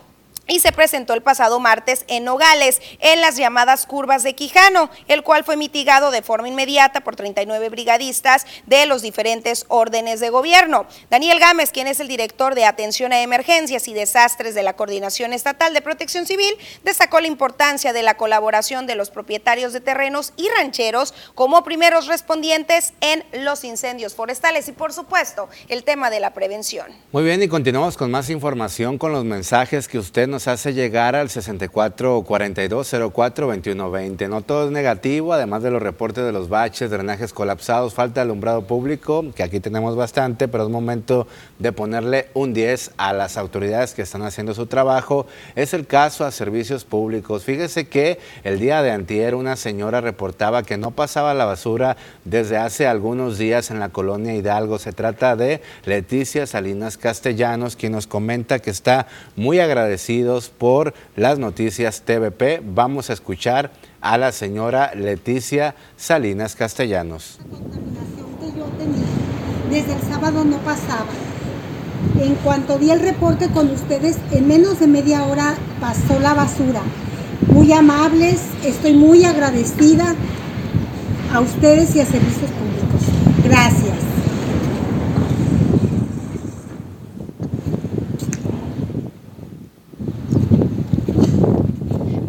[0.47, 5.23] y se presentó el pasado martes en Nogales, en las llamadas curvas de Quijano, el
[5.23, 10.85] cual fue mitigado de forma inmediata por 39 brigadistas de los diferentes órdenes de gobierno.
[11.09, 15.33] Daniel Gámez, quien es el director de Atención a Emergencias y Desastres de la Coordinación
[15.33, 20.33] Estatal de Protección Civil, destacó la importancia de la colaboración de los propietarios de terrenos
[20.35, 26.19] y rancheros como primeros respondientes en los incendios forestales y, por supuesto, el tema de
[26.19, 26.87] la prevención.
[27.11, 31.15] Muy bien, y continuamos con más información con los mensajes que usted nos hace llegar
[31.15, 34.27] al 6442042120.
[34.27, 38.21] No todo es negativo, además de los reportes de los baches, drenajes colapsados, falta de
[38.23, 41.27] alumbrado público, que aquí tenemos bastante, pero es momento
[41.59, 45.27] de ponerle un 10 a las autoridades que están haciendo su trabajo.
[45.55, 47.43] Es el caso a servicios públicos.
[47.43, 52.57] Fíjese que el día de antier una señora reportaba que no pasaba la basura desde
[52.57, 54.79] hace algunos días en la colonia Hidalgo.
[54.79, 59.05] Se trata de Leticia Salinas Castellanos, quien nos comenta que está
[59.35, 60.22] muy agradecida
[60.57, 62.61] por las noticias TVP.
[62.63, 63.71] Vamos a escuchar
[64.01, 67.39] a la señora Leticia Salinas Castellanos.
[69.69, 71.11] desde el sábado no pasaba.
[72.21, 76.81] En cuanto vi el reporte con ustedes, en menos de media hora pasó la basura.
[77.47, 80.15] Muy amables, estoy muy agradecida
[81.33, 83.01] a ustedes y a Servicios Públicos.
[83.43, 84.02] Gracias.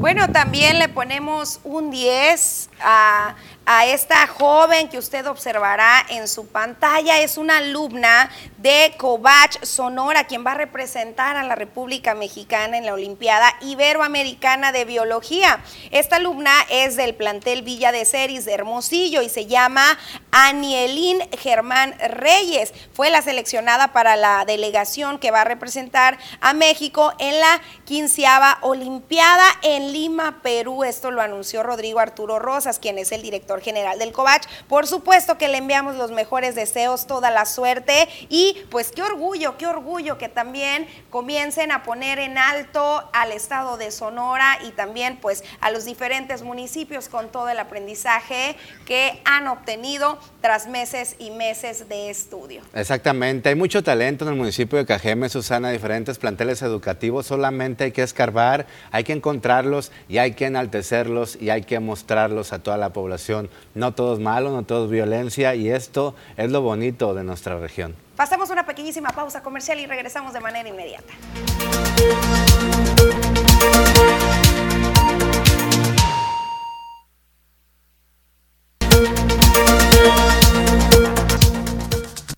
[0.05, 3.35] Bueno, también le ponemos un 10 a
[3.67, 7.21] a esta joven que usted observará en su pantalla.
[7.21, 8.31] Es una alumna
[8.65, 14.73] de Covach Sonora, quien va a representar a la República Mexicana en la Olimpiada Iberoamericana
[14.73, 15.63] de Biología.
[15.91, 19.85] Esta alumna es del plantel Villa de Ceris de Hermosillo y se llama
[20.31, 22.73] Anielín Germán Reyes.
[22.95, 28.57] Fue la seleccionada para la delegación que va a representar a México en la quinceava
[28.63, 30.85] Olimpiada en Lima, Perú.
[30.85, 34.47] Esto lo anunció Rodrigo Arturo Rosas, quien es el director general del COVACH.
[34.69, 39.57] Por supuesto que le enviamos los mejores deseos, toda la suerte y pues qué orgullo,
[39.57, 45.19] qué orgullo que también comiencen a poner en alto al estado de Sonora y también
[45.21, 51.31] pues a los diferentes municipios con todo el aprendizaje que han obtenido tras meses y
[51.31, 52.63] meses de estudio.
[52.75, 57.93] Exactamente, hay mucho talento en el municipio de Cajeme, Susana, diferentes planteles educativos, solamente hay
[57.93, 62.77] que escarbar, hay que encontrarlos y hay que enaltecerlos y hay que mostrarlos a toda
[62.77, 67.15] la población no todo es malo, no todo es violencia y esto es lo bonito
[67.15, 67.95] de nuestra región.
[68.17, 71.13] Pasamos una pequeñísima pausa comercial y regresamos de manera inmediata.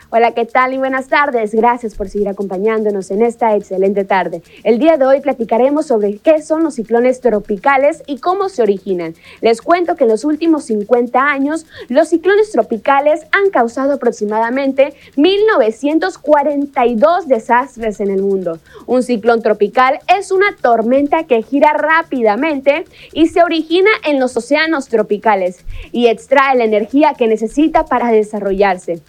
[0.08, 1.52] Hola, ¿qué tal y buenas tardes?
[1.52, 4.40] Gracias por seguir acompañándonos en esta excelente tarde.
[4.62, 9.16] El día de hoy platicaremos sobre qué son los ciclones tropicales y cómo se originan.
[9.40, 17.26] Les cuento que en los últimos 50 años los ciclones tropicales han causado aproximadamente 1942
[17.26, 18.60] desastres en el mundo.
[18.86, 24.86] Un ciclón tropical es una tormenta que gira rápidamente y se origina en los océanos
[24.86, 29.02] tropicales y extrae la energía que necesita para desarrollarse.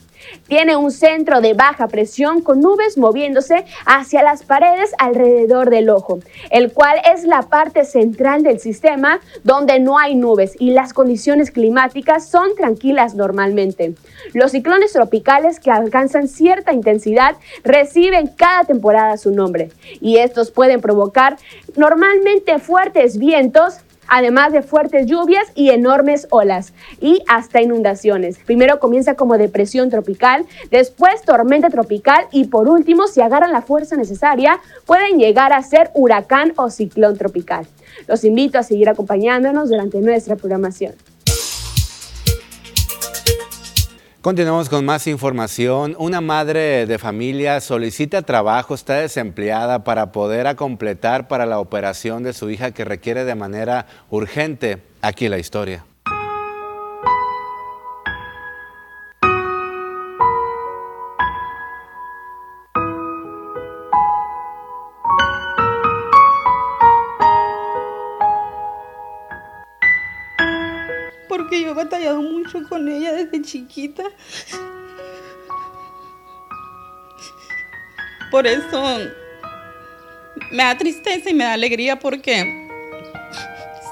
[0.48, 6.20] Tiene un centro de baja presión con nubes moviéndose hacia las paredes alrededor del ojo,
[6.50, 11.52] el cual es la parte central del sistema donde no hay nubes y las condiciones
[11.52, 13.96] climáticas son tranquilas normalmente.
[14.34, 19.70] Los ciclones tropicales que alcanzan cierta intensidad reciben cada temporada su nombre
[20.02, 21.38] y estos pueden provocar
[21.76, 28.40] normalmente fuertes vientos además de fuertes lluvias y enormes olas y hasta inundaciones.
[28.46, 33.96] Primero comienza como depresión tropical, después tormenta tropical y por último, si agarran la fuerza
[33.96, 37.68] necesaria, pueden llegar a ser huracán o ciclón tropical.
[38.08, 40.94] Los invito a seguir acompañándonos durante nuestra programación.
[44.28, 45.96] Continuamos con más información.
[45.98, 52.34] Una madre de familia solicita trabajo, está desempleada para poder completar para la operación de
[52.34, 54.80] su hija que requiere de manera urgente.
[55.02, 55.86] Aquí la historia.
[71.78, 74.04] Batallado mucho con ella desde chiquita.
[78.30, 79.00] Por eso
[80.52, 82.68] me da tristeza y me da alegría porque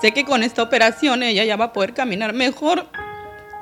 [0.01, 2.87] sé que con esta operación ella ya va a poder caminar mejor.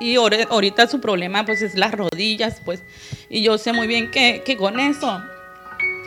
[0.00, 2.82] Y ahorita su problema pues es las rodillas, pues.
[3.30, 5.22] Y yo sé muy bien que, que con eso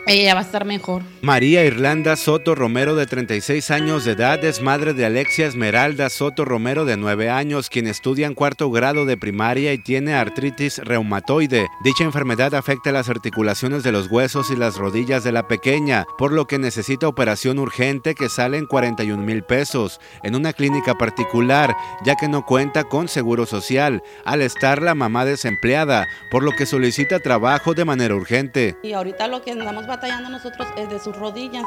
[0.08, 1.02] ella va a estar mejor.
[1.22, 6.44] María Irlanda Soto Romero, de 36 años de edad, es madre de Alexia Esmeralda Soto
[6.44, 11.66] Romero, de 9 años, quien estudia en cuarto grado de primaria y tiene artritis reumatoide.
[11.82, 16.32] Dicha enfermedad afecta las articulaciones de los huesos y las rodillas de la pequeña, por
[16.32, 21.74] lo que necesita operación urgente que sale en 41 mil pesos en una clínica particular,
[22.04, 26.66] ya que no cuenta con seguro social, al estar la mamá desempleada, por lo que
[26.66, 28.76] solicita trabajo de manera urgente.
[28.82, 31.64] Y ahorita lo que andamos batallando nosotros es de sus rodillas,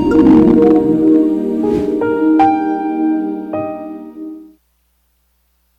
[0.10, 0.37] thank